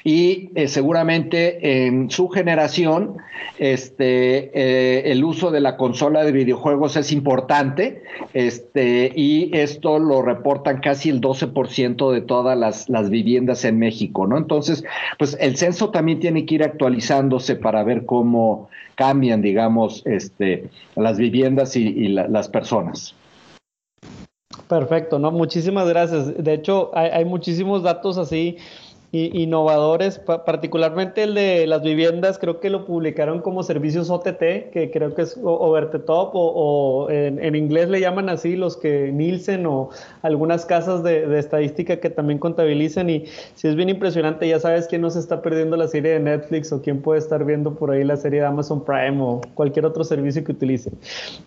[0.06, 3.18] Y eh, seguramente en su generación
[3.58, 8.04] este, eh, el uso de la consola de videojuegos es importante
[8.36, 14.28] este, y esto lo reportan casi el 12% de todas las, las, viviendas en México,
[14.28, 14.38] ¿no?
[14.38, 14.84] Entonces,
[15.18, 21.18] pues el censo también tiene que ir actualizándose para ver cómo cambian, digamos, este, las
[21.18, 23.16] viviendas y, las personas.
[24.68, 25.32] Perfecto, ¿no?
[25.32, 26.44] Muchísimas gracias.
[26.44, 28.58] De hecho, hay, hay muchísimos datos así
[29.34, 35.14] innovadores, particularmente el de las viviendas, creo que lo publicaron como servicios OTT, que creo
[35.14, 39.90] que es over the top, o, en, inglés le llaman así los que Nielsen o
[40.22, 43.10] algunas casas de, estadística que también contabilizan.
[43.10, 43.26] Y
[43.56, 46.72] si es bien impresionante, ya sabes quién no se está perdiendo la serie de Netflix
[46.72, 50.04] o quién puede estar viendo por ahí la serie de Amazon Prime o cualquier otro
[50.04, 50.92] servicio que utilice.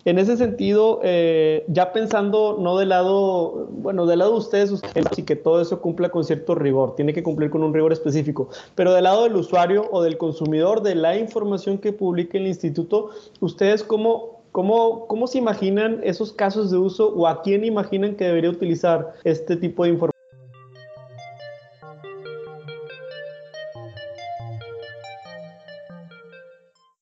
[0.05, 4.81] En ese sentido, eh, ya pensando no del lado, bueno, del lado de ustedes,
[5.17, 8.49] y que todo eso cumpla con cierto rigor, tiene que cumplir con un rigor específico.
[8.75, 13.11] Pero del lado del usuario o del consumidor, de la información que publica el instituto,
[13.39, 18.25] ¿ustedes cómo, cómo, cómo se imaginan esos casos de uso o a quién imaginan que
[18.25, 20.19] debería utilizar este tipo de información?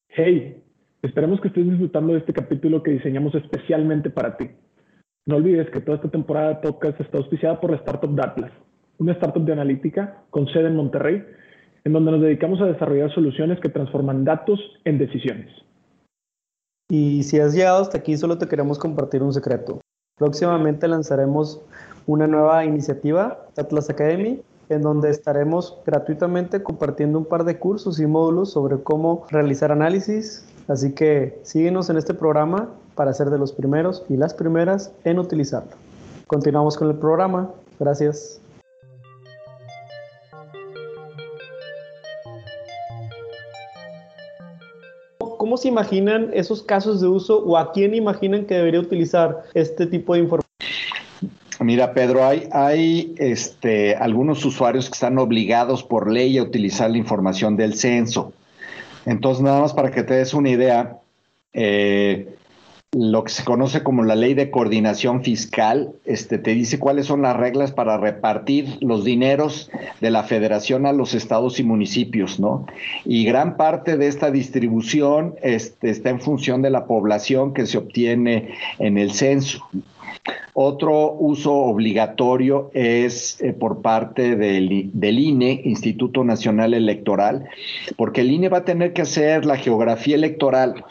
[0.10, 0.64] Hey,
[1.04, 4.50] esperemos que estés disfrutando de este capítulo que diseñamos especialmente para ti.
[5.28, 8.52] No olvides que toda esta temporada de podcast está auspiciada por la startup Datlas,
[9.00, 11.24] una startup de analítica con sede en Monterrey,
[11.84, 15.50] en donde nos dedicamos a desarrollar soluciones que transforman datos en decisiones.
[16.90, 19.82] Y si has llegado hasta aquí, solo te queremos compartir un secreto.
[20.18, 21.62] Próximamente lanzaremos
[22.06, 28.08] una nueva iniciativa, Atlas Academy, en donde estaremos gratuitamente compartiendo un par de cursos y
[28.08, 30.46] módulos sobre cómo realizar análisis.
[30.68, 35.20] Así que síguenos en este programa para ser de los primeros y las primeras en
[35.20, 35.72] utilizarlo.
[36.26, 37.52] Continuamos con el programa.
[37.80, 38.42] Gracias.
[45.38, 49.86] ¿Cómo se imaginan esos casos de uso o a quién imaginan que debería utilizar este
[49.86, 50.48] tipo de información?
[51.60, 56.98] Mira, Pedro, hay, hay este, algunos usuarios que están obligados por ley a utilizar la
[56.98, 58.34] información del censo.
[59.06, 61.00] Entonces, nada más para que te des una idea,
[61.54, 62.37] eh,
[62.94, 67.22] lo que se conoce como la ley de coordinación fiscal, este, te dice cuáles son
[67.22, 69.70] las reglas para repartir los dineros
[70.00, 72.66] de la federación a los estados y municipios, ¿no?
[73.04, 77.78] Y gran parte de esta distribución este, está en función de la población que se
[77.78, 79.68] obtiene en el censo.
[80.54, 87.50] Otro uso obligatorio es eh, por parte del, del, INE, Instituto Nacional Electoral,
[87.98, 90.86] porque el INE va a tener que hacer la geografía electoral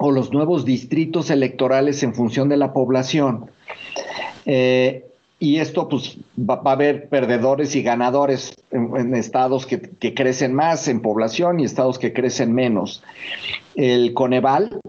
[0.00, 3.50] o los nuevos distritos electorales en función de la población.
[4.46, 5.04] Eh,
[5.40, 10.86] y esto pues va, a haber perdedores y ganadores en, estados que, que, crecen más
[10.86, 13.02] en población y estados que crecen menos.
[13.74, 14.80] El Coneval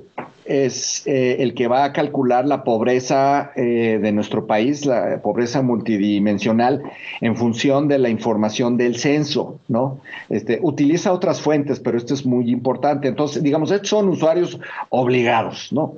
[0.49, 5.61] es eh, el que va a calcular la pobreza eh, de nuestro país, la pobreza
[5.61, 6.81] multidimensional,
[7.21, 9.99] en función de la información del censo, ¿no?
[10.27, 13.07] Este, utiliza otras fuentes, pero esto es muy importante.
[13.07, 14.59] Entonces, digamos, estos son usuarios
[14.89, 15.93] obligados, ¿no?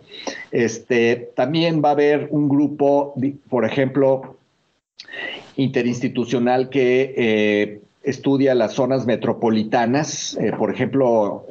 [0.52, 3.14] Este, también va a haber un grupo,
[3.50, 4.36] por ejemplo,
[5.56, 11.46] interinstitucional que eh, estudia las zonas metropolitanas, por ejemplo,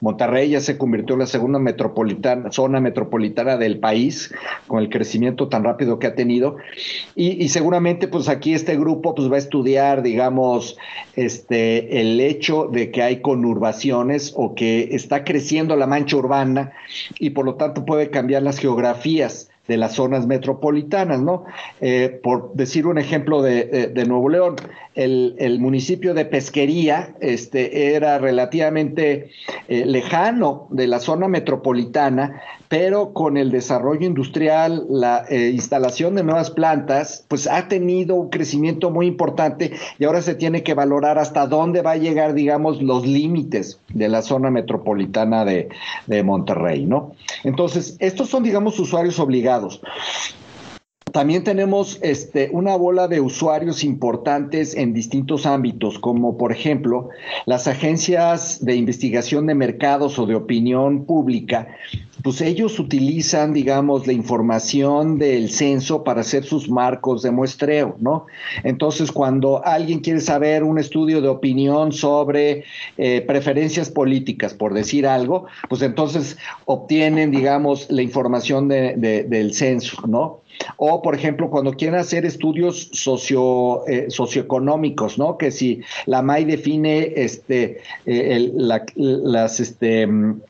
[0.00, 4.32] Monterrey ya se convirtió en la segunda metropolitana, zona metropolitana del país,
[4.66, 6.56] con el crecimiento tan rápido que ha tenido.
[7.14, 10.76] Y, seguramente, pues aquí este grupo pues, va a estudiar, digamos,
[11.16, 16.72] este, el hecho de que hay conurbaciones o que está creciendo la mancha urbana
[17.18, 21.44] y por lo tanto puede cambiar las geografías de las zonas metropolitanas, ¿no?
[21.80, 24.56] Eh, por decir un ejemplo de, Nuevo León,
[24.94, 29.30] el, municipio de Pesquería este, era relativamente
[29.68, 36.22] eh, lejano de la zona metropolitana, pero con el desarrollo industrial, la eh, instalación de
[36.22, 41.18] nuevas plantas, pues ha tenido un crecimiento muy importante y ahora se tiene que valorar
[41.18, 45.68] hasta dónde va a llegar, digamos, los límites de la zona metropolitana de,
[46.06, 47.12] de Monterrey, ¿no?
[47.44, 49.80] Entonces, estos son, digamos, usuarios obligados lados.
[51.12, 57.08] También tenemos este, una bola de usuarios importantes en distintos ámbitos, como por ejemplo
[57.46, 61.68] las agencias de investigación de mercados o de opinión pública,
[62.22, 68.26] pues ellos utilizan, digamos, la información del censo para hacer sus marcos de muestreo, ¿no?
[68.64, 72.64] Entonces, cuando alguien quiere saber un estudio de opinión sobre
[72.96, 80.40] eh, preferencias políticas, por decir algo, pues entonces obtienen, digamos, la información del censo, ¿no?
[80.76, 85.38] O, por ejemplo, cuando quieren hacer estudios socio, eh, socioeconómicos, ¿no?
[85.38, 88.52] Que si la MAI define este, eh,
[88.96, 90.40] las, este, mm,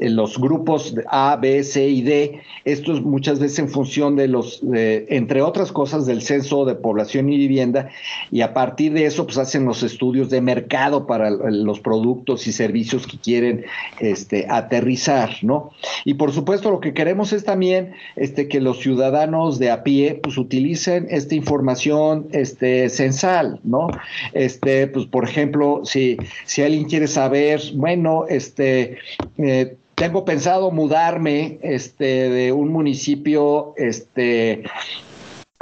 [0.00, 4.62] los grupos A, B, C y D, esto es muchas veces en función de los,
[4.72, 7.90] entre otras cosas, del censo de población y vivienda,
[8.30, 12.52] y a partir de eso, pues hacen los estudios de mercado para los productos y
[12.52, 13.64] servicios que quieren
[14.00, 15.70] este, aterrizar, ¿no?
[16.04, 20.20] Y por supuesto, lo que queremos es también este, que los ciudadanos de a pie,
[20.22, 23.88] pues utilicen esta información este, censal, ¿no?
[24.32, 28.98] Este, pues, por ejemplo, si, si alguien quiere saber, bueno, este,
[29.38, 34.64] eh, tengo pensado mudarme este, de un municipio este,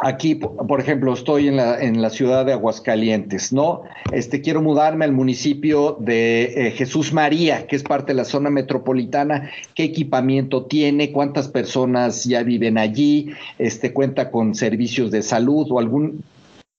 [0.05, 3.82] Aquí, por ejemplo, estoy en la, en la ciudad de Aguascalientes, ¿no?
[4.11, 8.50] Este, quiero mudarme al municipio de eh, Jesús María, que es parte de la zona
[8.50, 9.53] metropolitana.
[9.76, 11.12] ¿Qué equipamiento tiene?
[11.12, 13.30] ¿Cuántas personas ya viven allí?
[13.59, 16.24] Este, ¿Cuenta con servicios de salud o algún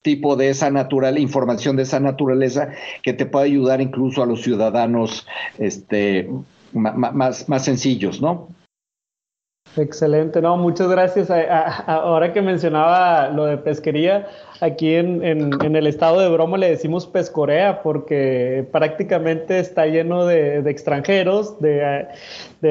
[0.02, 2.72] tipo de esa natural, información de esa naturaleza
[3.02, 5.26] que te pueda ayudar incluso a los ciudadanos
[5.58, 6.28] este,
[6.74, 8.48] más, más sencillos, ¿no?
[9.76, 11.30] Excelente, no, muchas gracias.
[11.30, 14.28] ahora que mencionaba lo de pesquería,
[14.60, 21.60] aquí en, el estado de Bromo le decimos pescorea porque prácticamente está lleno de, extranjeros,
[21.60, 22.06] de,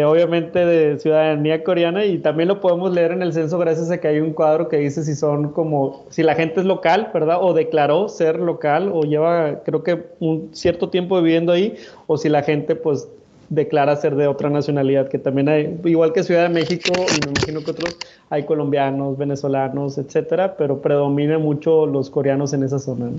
[0.06, 4.08] obviamente de ciudadanía coreana y también lo podemos leer en el censo gracias a que
[4.08, 7.38] hay un cuadro que dice si son como, si la gente es local, ¿verdad?
[7.42, 11.76] O declaró ser local o lleva creo que un cierto tiempo viviendo ahí
[12.08, 13.10] o si la gente pues
[13.50, 17.32] declara ser de otra nacionalidad, que también hay, igual que Ciudad de México, y me
[17.32, 17.98] imagino que otros,
[18.30, 23.12] hay colombianos, venezolanos, etcétera, pero predominan mucho los coreanos en esa zona.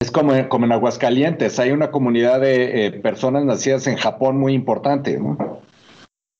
[0.00, 4.52] Es como, como en Aguascalientes, hay una comunidad de eh, personas nacidas en Japón muy
[4.52, 5.18] importante.
[5.18, 5.60] ¿no?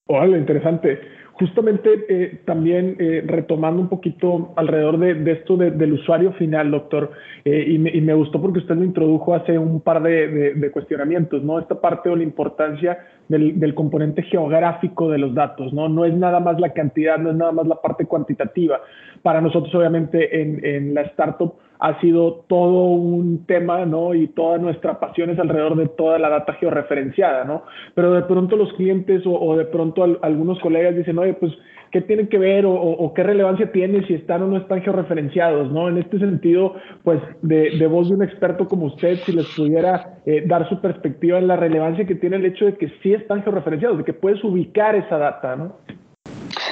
[0.06, 1.00] Hola, interesante
[1.34, 7.10] justamente eh, también eh, retomando un poquito alrededor de, esto del usuario final, doctor,
[7.44, 11.58] eh, y, me, gustó porque usted lo introdujo hace un par de, cuestionamientos, ¿no?
[11.58, 15.88] Esta parte de la importancia del, componente geográfico de los datos, ¿no?
[15.88, 18.80] No es nada más la cantidad, no es nada más la parte cuantitativa.
[19.22, 21.54] Para nosotros, obviamente, en, en la startup,
[21.84, 24.14] ha sido todo un tema, ¿no?
[24.14, 27.64] Y toda nuestra pasión es alrededor de toda la data georreferenciada, ¿no?
[27.94, 31.52] Pero de pronto los clientes o, de pronto algunos colegas dicen, oye, pues,
[31.92, 35.90] ¿qué tiene que ver o, qué relevancia tiene si están o no están georreferenciados, ¿no?
[35.90, 40.42] En este sentido, pues, de, voz de un experto como usted, si les pudiera eh,
[40.46, 43.98] dar su perspectiva en la relevancia que tiene el hecho de que sí están georreferenciados,
[43.98, 45.76] de que puedes ubicar esa data, ¿no?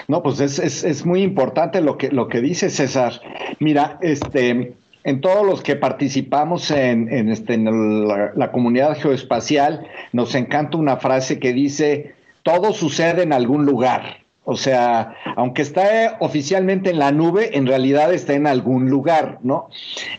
[0.08, 3.12] No, pues es, es, es, muy importante lo que, lo que dice César.
[3.60, 4.74] Mira, este,
[5.04, 11.52] en todos los que participamos en, este, la, comunidad geoespacial, nos encanta una frase que
[11.52, 14.18] dice, todo sucede en algún lugar.
[14.44, 19.68] O sea, aunque está oficialmente en la nube, en realidad está en algún lugar, ¿no?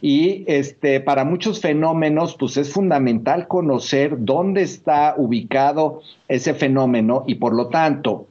[0.01, 7.35] Y este, para muchos fenómenos, pues es fundamental conocer dónde está ubicado ese fenómeno y
[7.35, 8.27] por lo tanto,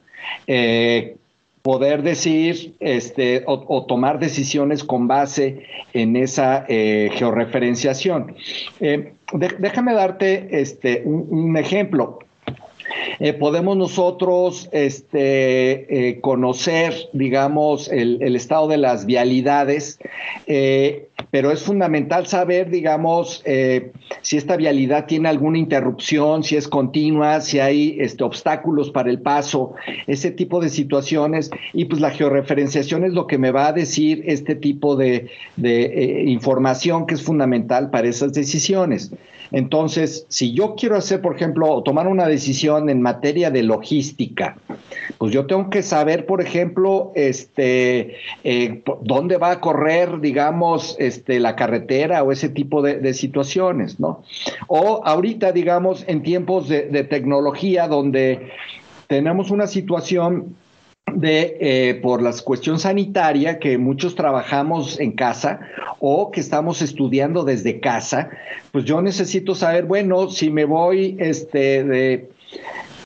[0.46, 1.16] eh,
[1.62, 8.34] poder decir este, o, tomar decisiones con base en esa eh, georreferenciación.
[8.80, 9.12] Eh,
[9.58, 12.18] déjame darte este, un ejemplo.
[13.18, 19.98] Eh, podemos nosotros este, eh, conocer, digamos, el, estado de las vialidades,
[20.46, 23.42] eh, pero es fundamental saber, digamos,
[24.22, 29.20] si esta vialidad tiene alguna interrupción, si es continua, si hay este, obstáculos para el
[29.20, 29.74] paso,
[30.06, 31.50] ese tipo de situaciones.
[31.72, 35.30] Y pues la georreferenciación es lo que me va a decir este tipo de
[36.26, 39.10] información que es fundamental para esas decisiones.
[39.52, 44.56] Entonces, si yo quiero hacer, por ejemplo, tomar una decisión en materia de logística,
[45.18, 51.38] pues yo tengo que saber, por ejemplo, este, eh, dónde va a correr, digamos, este,
[51.38, 54.22] la carretera o ese tipo de, situaciones, ¿no?
[54.68, 58.48] O ahorita, digamos, en tiempos de tecnología donde
[59.06, 60.56] tenemos una situación
[61.14, 65.60] de eh, por la cuestión sanitaria que muchos trabajamos en casa
[65.98, 68.30] o que estamos estudiando desde casa,
[68.70, 72.28] pues yo necesito saber, bueno, si me voy este de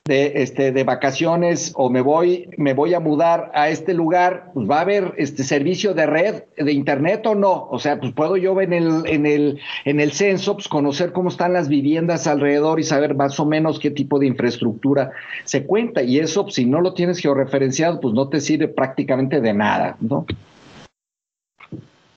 [0.07, 4.69] de, este, de vacaciones o me voy, me voy a mudar a este lugar, pues
[4.69, 7.67] va a haber este servicio de red, de internet o no.
[7.69, 11.27] O sea, pues puedo yo en el, en el, en el censo, pues conocer cómo
[11.27, 15.11] están las viviendas alrededor y saber más o menos qué tipo de infraestructura
[15.43, 16.01] se cuenta.
[16.03, 19.97] Y eso, pues, si no lo tienes georreferenciado, pues no te sirve prácticamente de nada,
[19.99, 20.25] ¿no?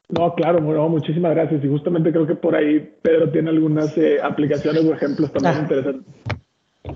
[0.08, 1.64] No, claro, muchísimas gracias.
[1.64, 5.62] Y justamente creo que por ahí Pedro tiene algunas eh, aplicaciones o ejemplos también ah.
[5.62, 6.14] interesantes.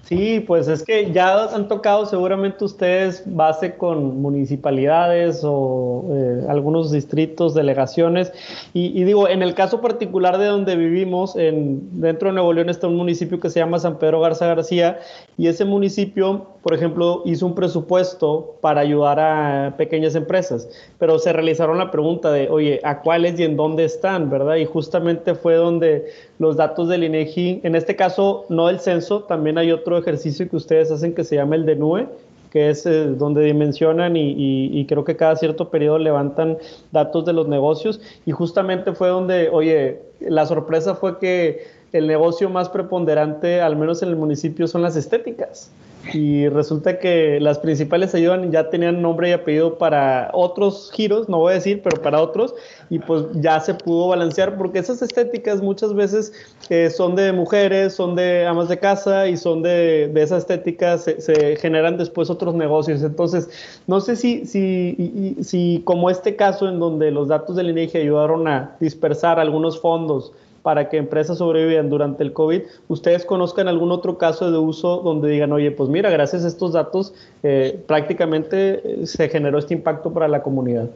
[0.04, 6.90] Sí, pues es que ya han tocado seguramente ustedes base con municipalidades o eh, algunos
[6.90, 8.32] distritos, delegaciones.
[8.72, 12.86] Y, digo, en el caso particular de donde vivimos, en, dentro de Nuevo León está
[12.86, 15.00] un municipio que se llama San Pedro Garza García
[15.36, 20.66] y ese municipio, por ejemplo, hizo un presupuesto para ayudar a pequeñas empresas,
[20.98, 24.30] pero se realizaron la pregunta de, oye, ¿a cuáles y en dónde están?
[24.30, 24.56] ¿Verdad?
[24.56, 26.06] Y justamente fue donde
[26.38, 30.56] los datos del INEGI, en este caso no del censo, también hay otro ejercicio que
[30.56, 32.08] ustedes hacen que se llama el de NUE,
[32.50, 36.56] que es eh, donde dimensionan y, creo que cada cierto periodo levantan
[36.92, 38.00] datos de los negocios.
[38.26, 44.02] Y justamente fue donde, oye, la sorpresa fue que el negocio más preponderante, al menos
[44.02, 45.72] en el municipio, son las estéticas
[46.12, 51.38] y resulta que las principales ayudan ya tenían nombre y apellido para otros giros, no
[51.38, 52.54] voy a decir, pero para otros,
[52.90, 56.32] y pues ya se pudo balancear porque esas estéticas muchas veces
[56.68, 61.04] eh, son de mujeres, son de amas de casa y son de, de esas estéticas
[61.04, 63.02] se, se, generan después otros negocios.
[63.02, 63.48] Entonces,
[63.86, 68.46] no sé si, si, si como este caso en donde los datos del INEGI ayudaron
[68.48, 70.32] a dispersar algunos fondos,
[70.64, 75.28] para que empresas sobrevivan durante el COVID, ustedes conozcan algún otro caso de uso donde
[75.28, 77.12] digan, oye, pues mira, gracias a estos datos
[77.42, 80.88] eh, prácticamente eh, se generó este impacto para la comunidad.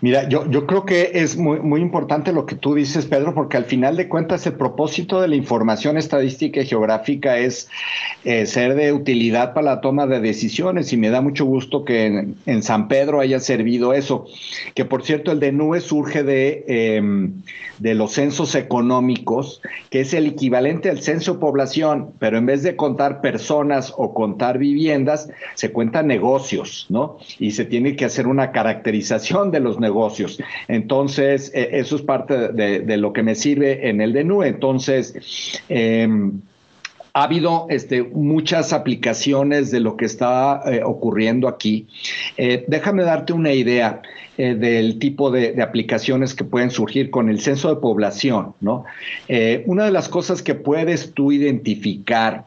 [0.00, 3.56] Mira, yo, yo creo que es muy, muy importante lo que tú dices, Pedro, porque
[3.56, 7.68] al final de cuentas el propósito de la información estadística y geográfica es
[8.24, 12.34] eh, ser de utilidad para la toma de decisiones y me da mucho gusto que
[12.46, 14.26] en, San Pedro haya servido eso.
[14.74, 17.42] Que por cierto, el de NUE surge de, em,
[17.78, 18.95] de los censos económicos,
[19.90, 24.14] que es el equivalente al censo de población, pero en vez de contar personas o
[24.14, 27.18] contar viviendas, se cuentan negocios, ¿no?
[27.38, 30.38] Y se tiene que hacer una caracterización de los negocios.
[30.68, 34.42] Entonces, e, eso es parte de, lo que me sirve en el DNU.
[34.42, 36.40] Entonces, em,
[37.16, 41.86] ha habido este, muchas aplicaciones de lo que está eh, ocurriendo aquí.
[42.36, 44.02] Eh, déjame darte una idea
[44.36, 48.52] eh, del tipo de, de, aplicaciones que pueden surgir con el censo de población.
[48.60, 48.84] ¿no?
[49.64, 52.44] una de las cosas que puedes tú identificar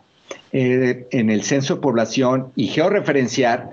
[0.52, 3.72] en el censo de población y georreferenciar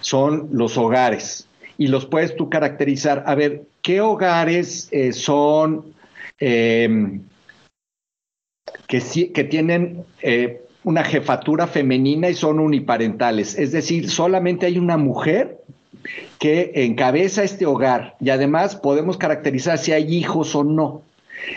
[0.00, 1.46] son los hogares
[1.76, 3.22] y los puedes tú caracterizar.
[3.26, 5.84] A ver, ¿qué hogares son
[8.88, 13.56] que, que, tienen eh, una jefatura femenina y son uniparentales?
[13.56, 15.58] Es decir, solamente hay una mujer
[16.38, 21.02] que encabeza este hogar y además podemos caracterizar si hay hijos o no.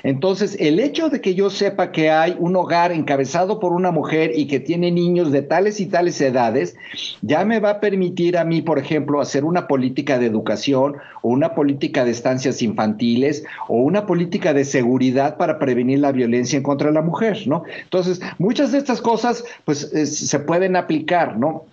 [0.04, 4.32] Entonces, el hecho de que yo sepa que hay un hogar encabezado por una mujer
[4.36, 6.76] y que tiene niños de tales y tales edades,
[7.22, 11.30] ya me va a permitir a mí, por ejemplo, hacer una política de educación o
[11.30, 16.64] una política de estancias infantiles o una política de seguridad para prevenir la violencia en
[16.64, 17.64] contra de la mujer, ¿no?
[17.84, 21.66] Entonces, muchas de estas cosas, pues, se pueden aplicar, ¿no?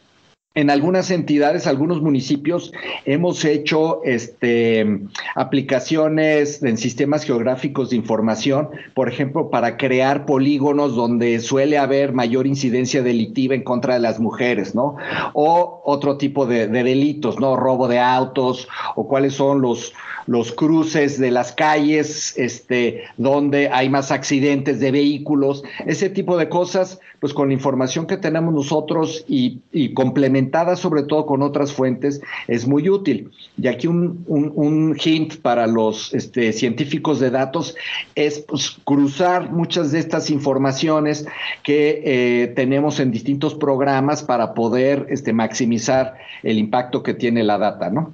[0.55, 2.73] En algunas entidades, algunos municipios,
[3.05, 5.01] hemos hecho este,
[5.37, 12.47] aplicaciones en sistemas geográficos de información, por ejemplo, para crear polígonos donde suele haber mayor
[12.47, 14.97] incidencia delictiva en contra de las mujeres, ¿no?
[15.33, 17.55] O otro tipo de, de delitos, ¿no?
[17.55, 19.93] Robo de autos, o cuáles son los,
[20.29, 26.49] los cruces de las calles, este, donde hay más accidentes de vehículos, ese tipo de
[26.49, 29.61] cosas, pues con la información que tenemos nosotros y,
[29.95, 33.31] complementada sobre todo con otras fuentes, es muy útil.
[33.61, 37.75] Y aquí un, un, hint para los este, científicos de datos
[38.15, 41.27] es pues, cruzar muchas de estas informaciones
[41.63, 47.59] que eh, tenemos en distintos programas para poder este, maximizar el impacto que tiene la
[47.59, 48.13] data, ¿no?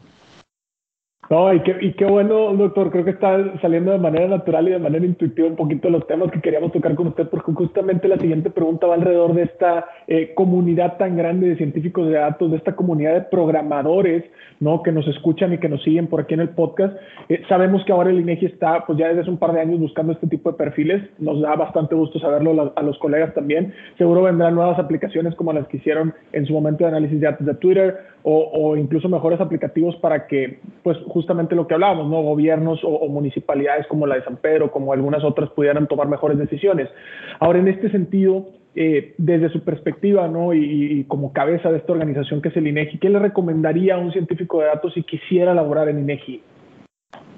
[1.31, 2.91] No, y qué, y qué bueno, doctor.
[2.91, 6.31] Creo que está saliendo de manera natural y de manera intuitiva un poquito los temas
[6.31, 10.33] que queríamos tocar con usted, porque justamente la siguiente pregunta va alrededor de esta eh,
[10.35, 14.25] comunidad tan grande de científicos de datos, de esta comunidad de programadores,
[14.83, 16.97] Que nos escuchan y que nos siguen por aquí en el podcast.
[17.29, 19.79] Eh, sabemos que ahora el INEGI está, pues ya desde hace un par de años
[19.79, 21.03] buscando este tipo de perfiles.
[21.19, 23.75] Nos da bastante gusto saberlo a los colegas también.
[23.99, 27.47] Seguro vendrán nuevas aplicaciones como las que hicieron en su momento de análisis de datos
[27.47, 32.23] de Twitter o, incluso mejores aplicativos para que, pues justamente lo que hablábamos, ¿no?
[32.23, 36.89] Gobiernos o, municipalidades como la de San Pedro, como algunas otras, pudieran tomar mejores decisiones.
[37.39, 38.47] Ahora, en este sentido,
[38.77, 40.53] eh, desde su perspectiva, ¿no?
[40.53, 44.13] Y, como cabeza de esta organización que es el INEGI, ¿qué le recomendaría a un
[44.13, 46.43] científico de datos si quisiera laborar en INEGI?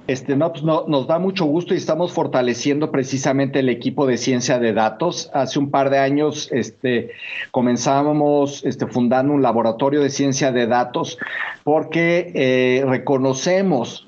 [0.06, 4.18] Este, no, pues no, nos da mucho gusto y estamos fortaleciendo precisamente el equipo de
[4.18, 5.30] ciencia de datos.
[5.34, 7.10] Hace un par de años este,
[7.50, 11.18] comenzamos este, fundando un laboratorio de ciencia de datos
[11.64, 14.06] porque eh, reconocemos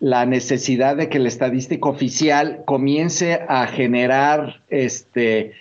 [0.00, 5.52] la necesidad de que el estadístico oficial comience a generar este,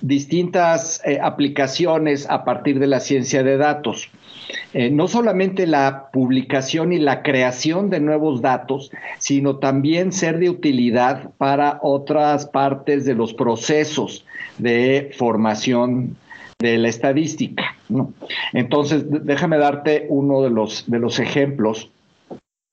[0.00, 4.08] distintas eh, aplicaciones a partir de la ciencia de datos.
[4.72, 10.50] Eh, no solamente la publicación y la creación de nuevos datos, sino también ser de
[10.50, 14.24] utilidad para otras partes de los procesos
[14.58, 16.16] de formación
[16.58, 17.76] de la estadística.
[18.52, 21.90] Entonces, déjame darte uno de los, de los ejemplos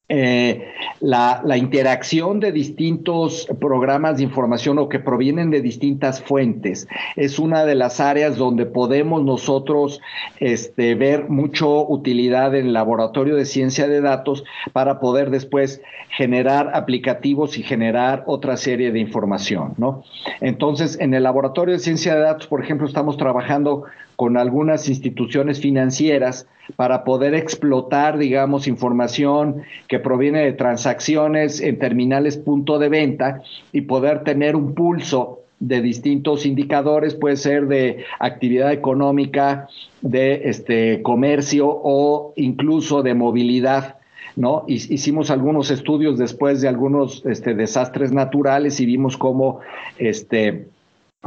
[0.09, 0.67] eh,
[0.99, 7.63] la, interacción de distintos programas de información o que provienen de distintas fuentes es una
[7.63, 10.01] de las áreas donde podemos nosotros
[10.39, 14.43] este, ver mucho utilidad en el laboratorio de ciencia de datos
[14.73, 19.73] para poder después generar aplicativos y generar otra serie de información.
[19.77, 20.03] ¿no?
[20.41, 23.85] Entonces, en el laboratorio de ciencia de datos, por ejemplo, estamos trabajando
[24.15, 32.37] con algunas instituciones financieras para poder explotar, digamos, información que proviene de transacciones en terminales
[32.37, 33.41] punto de venta
[33.71, 39.67] y poder tener un pulso de distintos indicadores, puede ser de actividad económica,
[40.01, 43.95] de este comercio o incluso de movilidad.
[44.35, 44.65] ¿No?
[44.67, 49.59] Hicimos algunos estudios después de algunos este, desastres naturales y vimos cómo
[49.99, 50.69] este,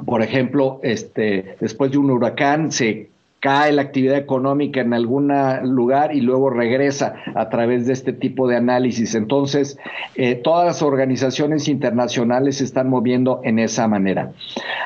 [0.04, 5.30] por ejemplo, este, después de un huracán se cae la actividad económica en algún
[5.62, 9.14] lugar y luego regresa a través de este tipo de análisis.
[9.14, 9.78] Entonces,
[10.16, 14.32] eh, todas las organizaciones internacionales se están moviendo en esa manera.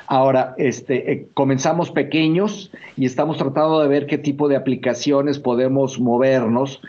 [0.07, 6.01] Ahora, este, eh, comenzamos pequeños y estamos tratando de ver qué tipo de aplicaciones podemos
[6.01, 6.83] movernos.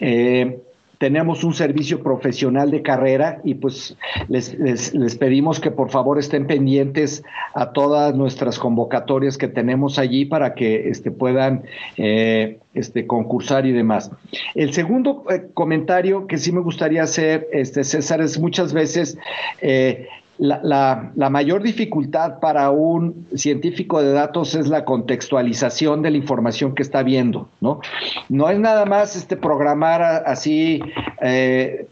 [0.00, 0.60] Eh,
[1.02, 3.96] tenemos un servicio profesional de carrera y pues
[4.28, 7.24] les, les, pedimos que por favor estén pendientes
[7.54, 11.64] a todas nuestras convocatorias que tenemos allí para que este, puedan
[11.96, 14.12] eh, este, concursar y demás.
[14.54, 19.18] El segundo eh, comentario que sí me gustaría hacer, este, César, es muchas veces
[19.60, 20.06] eh,
[20.42, 26.82] la, mayor dificultad para un científico de datos es la contextualización de la información que
[26.82, 27.80] está viendo, ¿no?
[28.28, 30.82] No es nada más este programar así
[31.20, 31.86] eh,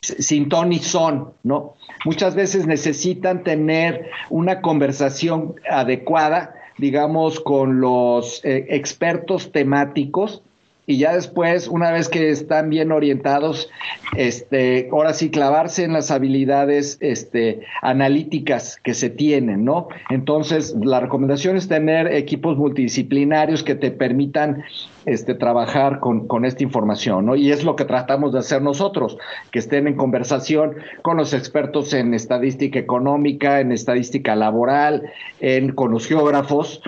[0.00, 1.74] sin ton y son, ¿no?
[2.04, 10.42] Muchas veces necesitan tener una conversación adecuada, digamos, con los eh, expertos temáticos
[10.84, 13.70] y ya después, una vez que están bien orientados,
[14.16, 19.86] este, ahora sí clavarse en las habilidades este, analíticas que se tienen, ¿no?
[20.10, 24.64] Entonces, la recomendación es tener equipos multidisciplinarios que te permitan
[25.06, 27.36] este, trabajar con, con, esta información, ¿no?
[27.36, 29.18] Y es lo que tratamos de hacer nosotros,
[29.52, 35.04] que estén en conversación con los expertos en estadística económica, en estadística laboral,
[35.38, 36.82] en, con los geógrafos,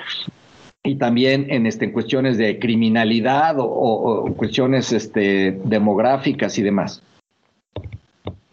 [0.87, 7.03] y también en, este, en cuestiones de criminalidad o, cuestiones este, demográficas y demás.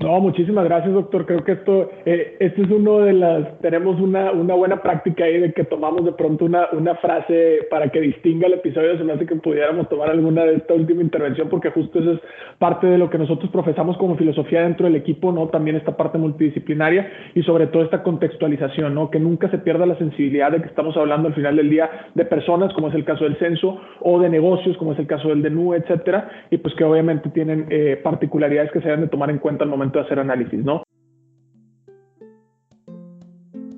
[0.02, 1.28] No, muchísimas gracias, doctor.
[1.28, 5.39] Creo que esto, eh, esto es uno de las, tenemos una, una buena práctica ahí
[5.39, 8.97] de que tomamos de pronto una, una frase para que distinga el episodio.
[8.97, 12.20] Se me hace que pudiéramos tomar alguna de esta última intervención porque justo eso es
[12.58, 15.49] parte de lo que nosotros profesamos como filosofía dentro del equipo, ¿no?
[15.49, 19.12] También esta parte multidisciplinaria y sobre todo esta contextualización, ¿no?
[19.12, 22.26] Que nunca se pierda la sensibilidad de que estamos hablando al final del día de
[22.26, 25.43] personas, como es el caso del censo, o de negocios, como es el caso del
[25.43, 29.38] DENU, etcétera, y pues que obviamente tienen eh, particularidades que se deben de tomar en
[29.38, 30.84] cuenta al momento hacer análisis, ¿no?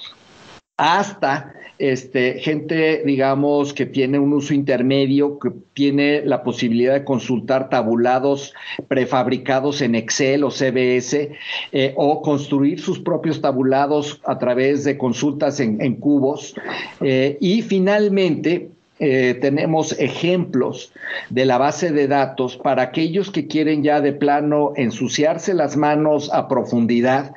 [0.77, 7.68] hasta este, gente, digamos, que tiene un uso intermedio, que tiene la posibilidad de consultar
[7.68, 8.55] tabulados
[8.87, 11.33] prefabricados en Excel o CBS,
[11.72, 16.55] eh, o construir sus propios tabulados a través de consultas en, cubos.
[17.01, 18.70] Eh, y finalmente,
[19.01, 20.93] eh, tenemos ejemplos
[21.29, 26.33] de la base de datos para aquellos que quieren ya de plano ensuciarse las manos
[26.33, 27.35] a profundidad.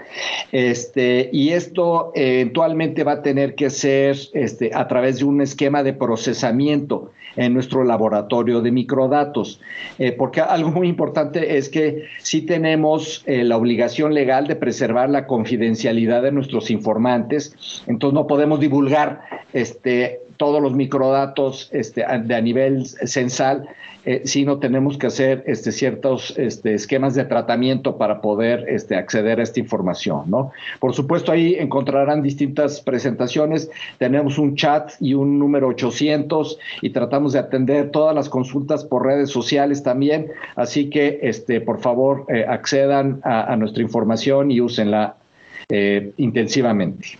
[0.51, 5.81] Este, y esto eventualmente va a tener que ser este, a través de un esquema
[5.81, 9.61] de procesamiento en nuestro laboratorio de microdatos.
[9.97, 15.09] Eh, porque algo muy importante es que sí tenemos eh, la obligación legal de preservar
[15.09, 19.21] la confidencialidad de nuestros informantes, entonces no podemos divulgar
[19.53, 23.67] este, todos los microdatos este, de a nivel censal,
[24.07, 29.41] eh, sino tenemos que hacer este, ciertos este, esquemas de tratamiento para poder este, acceder
[29.41, 30.29] a esta información.
[30.29, 30.53] ¿no?
[30.79, 33.69] Por supuesto, ahí encontrarán distintas presentaciones.
[33.97, 39.05] Tenemos un chat y un número 800 y tratamos de atender todas las consultas por
[39.05, 40.27] redes sociales también.
[40.55, 45.17] Así que, este, por favor, eh, accedan a, nuestra información y úsenla
[45.67, 47.17] eh, intensivamente.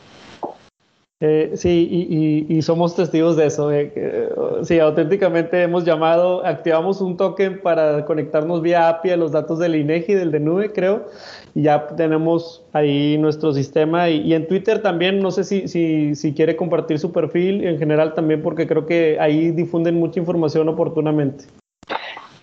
[1.19, 3.71] Eh, sí, y, somos testigos de eso.
[4.63, 9.75] sí, auténticamente hemos llamado, activamos un token para conectarnos vía API a los datos del
[9.75, 11.07] INEGI, del de nube, creo,
[11.55, 14.09] y ya tenemos ahí nuestro sistema.
[14.09, 18.13] Y, en Twitter también, no sé si, si, si, quiere compartir su perfil en general
[18.13, 21.45] también, porque creo que ahí difunden mucha información oportunamente.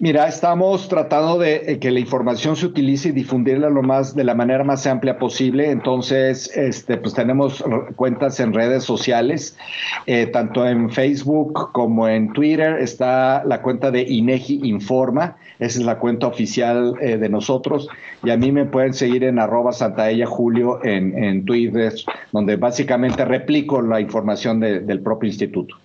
[0.05, 4.23] Mira, estamos tratando de eh, que la información se utilice y difundirla lo más de
[4.23, 5.71] la manera más amplia posible.
[5.71, 7.65] Entonces, este, pues tenemos
[7.97, 9.57] cuentas en redes sociales,
[10.05, 12.77] eh, tanto en Facebook como en Twitter.
[12.81, 17.89] Está la cuenta de Inegi Informa, esa es la cuenta oficial eh, de nosotros.
[18.23, 21.95] Y a mí me pueden seguir en arroba Santaella Julio en, en Twitter,
[22.31, 25.77] donde básicamente replico la información del propio instituto.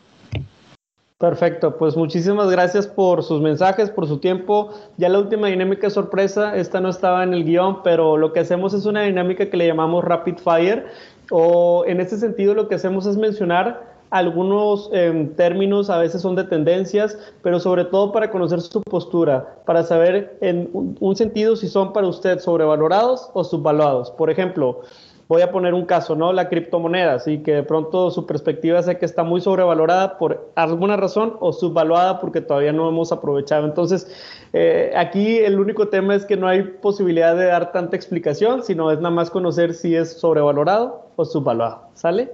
[1.20, 4.70] Perfecto, pues muchísimas gracias por sus mensajes, por su tiempo.
[4.96, 8.74] Ya la última dinámica sorpresa, esta no estaba en el guion, pero lo que hacemos
[8.74, 10.86] es una dinámica que le llamamos Rapid Fire,
[11.30, 16.38] o en este sentido lo que hacemos es mencionar algunos em, términos, a veces son
[16.38, 21.68] de tendencias, pero sobre todo para conocer su postura, para saber en un sentido si
[21.68, 24.10] son para usted sobrevalorados o subvaluados.
[24.12, 24.84] Por ejemplo,
[25.30, 26.34] voy a poner un caso, ¿no?
[26.34, 30.98] La criptomoneda, así que de pronto su perspectiva es que está muy sobrevalorada por alguna
[30.98, 33.68] razón o subvaluada porque todavía no hemos aprovechado.
[33.68, 34.12] Entonces,
[34.54, 38.92] eh, aquí el único tema es que no hay posibilidad de dar tanta explicación, sino
[38.92, 41.84] es nada más conocer si es sobrevalorado o subvaluado.
[41.94, 42.34] ¿Sale?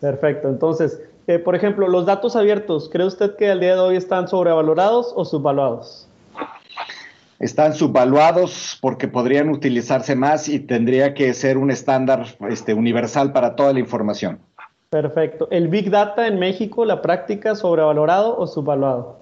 [0.00, 0.48] Perfecto.
[0.48, 4.28] Entonces, eh, por ejemplo, los datos abiertos, ¿cree usted que al día de hoy están
[4.28, 6.09] sobrevalorados o subvaluados?
[7.40, 13.56] Están subvaluados porque podrían utilizarse más y tendría que ser un estándar este, universal para
[13.56, 14.38] toda la información.
[14.90, 15.48] Perfecto.
[15.50, 19.20] ¿El Big Data en México, la práctica, sobrevalorado o subvaluado?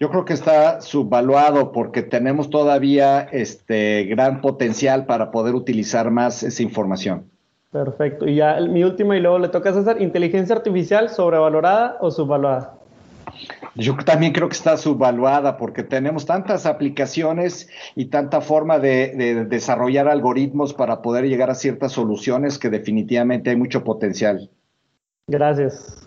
[0.00, 6.42] Yo creo que está subvaluado porque tenemos todavía este gran potencial para poder utilizar más
[6.42, 7.30] esa información.
[7.70, 8.26] Perfecto.
[8.26, 12.75] Y ya mi última y luego le toca a César, inteligencia artificial sobrevalorada o subvaluada.
[13.74, 20.08] Yo también creo que está subvaluada porque tenemos tantas aplicaciones y tanta forma de, desarrollar
[20.08, 24.50] algoritmos para poder llegar a ciertas soluciones que definitivamente hay mucho potencial.
[25.28, 26.06] Gracias.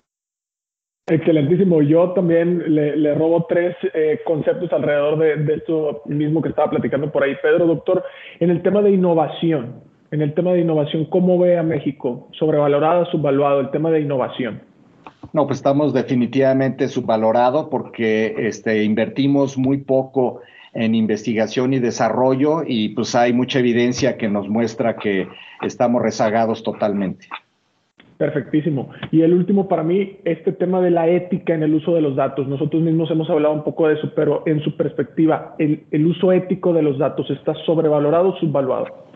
[1.08, 1.82] Excelentísimo.
[1.82, 7.10] Yo también le, robo tres eh, conceptos alrededor de, de, esto mismo que estaba platicando
[7.10, 8.04] por ahí, Pedro, doctor,
[8.38, 9.90] en el tema de innovación.
[10.12, 12.28] En el tema de innovación, ¿cómo ve a México?
[12.32, 13.60] ¿Sobrevalorado o subvaluado?
[13.60, 14.69] El tema de innovación.
[15.32, 20.40] No, pues estamos definitivamente subvalorados porque este, invertimos muy poco
[20.74, 25.28] en investigación y desarrollo y pues hay mucha evidencia que nos muestra que
[25.62, 27.26] estamos rezagados totalmente.
[28.18, 28.90] Perfectísimo.
[29.10, 32.16] Y el último para mí, este tema de la ética en el uso de los
[32.16, 32.46] datos.
[32.46, 36.30] Nosotros mismos hemos hablado un poco de eso, pero en su perspectiva, ¿el, el uso
[36.30, 39.09] ético de los datos está sobrevalorado o subvaluado?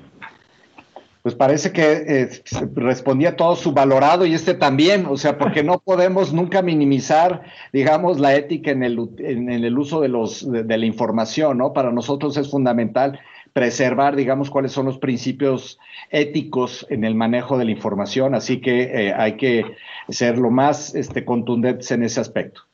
[1.25, 2.29] Pues parece que eh,
[2.75, 8.20] respondía todo su valorado y este también, o sea, porque no podemos nunca minimizar, digamos,
[8.20, 8.99] la ética en el,
[9.79, 11.72] uso de, los, de, la información, ¿no?
[11.72, 13.18] Para nosotros es fundamental
[13.55, 15.79] preservar, digamos, cuáles son los principios
[16.11, 19.64] éticos en el manejo de la información, así que eh, hay que
[20.11, 22.64] ser lo más este, contundentes en ese aspecto.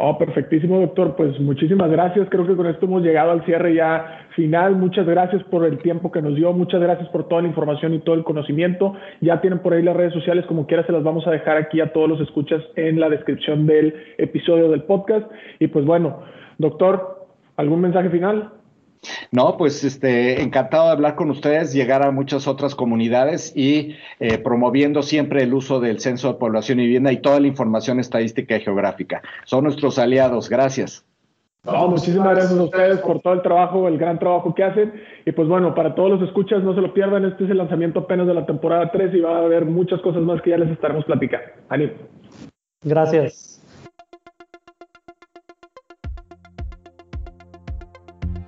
[0.00, 1.16] Oh, perfectísimo, doctor.
[1.16, 2.28] Pues muchísimas gracias.
[2.30, 4.76] Creo que con esto hemos llegado al cierre ya final.
[4.76, 6.52] Muchas gracias por el tiempo que nos dio.
[6.52, 8.94] Muchas gracias por toda la información y todo el conocimiento.
[9.20, 11.80] Ya tienen por ahí las redes sociales, como quiera, se las vamos a dejar aquí
[11.80, 15.28] a todos los escuchas en la descripción del episodio del podcast.
[15.58, 16.20] Y pues bueno,
[16.58, 17.26] doctor,
[17.56, 18.52] ¿algún mensaje final?
[19.30, 24.38] No, pues este, encantado de hablar con ustedes, llegar a muchas otras comunidades y eh,
[24.38, 28.56] promoviendo siempre el uso del censo de población y vivienda y toda la información estadística
[28.56, 29.22] y geográfica.
[29.44, 30.48] Son nuestros aliados.
[30.48, 31.04] Gracias.
[31.64, 34.92] muchísimas gracias a ustedes por todo el trabajo, el gran trabajo que hacen.
[35.26, 37.24] Y pues bueno, para todos los escuchas, no se lo pierdan.
[37.24, 40.22] Este es el lanzamiento apenas de la temporada 3 y va a haber muchas cosas
[40.22, 41.46] más que ya les estaremos platicando.
[41.68, 41.92] Ánimo.
[42.82, 43.57] Gracias.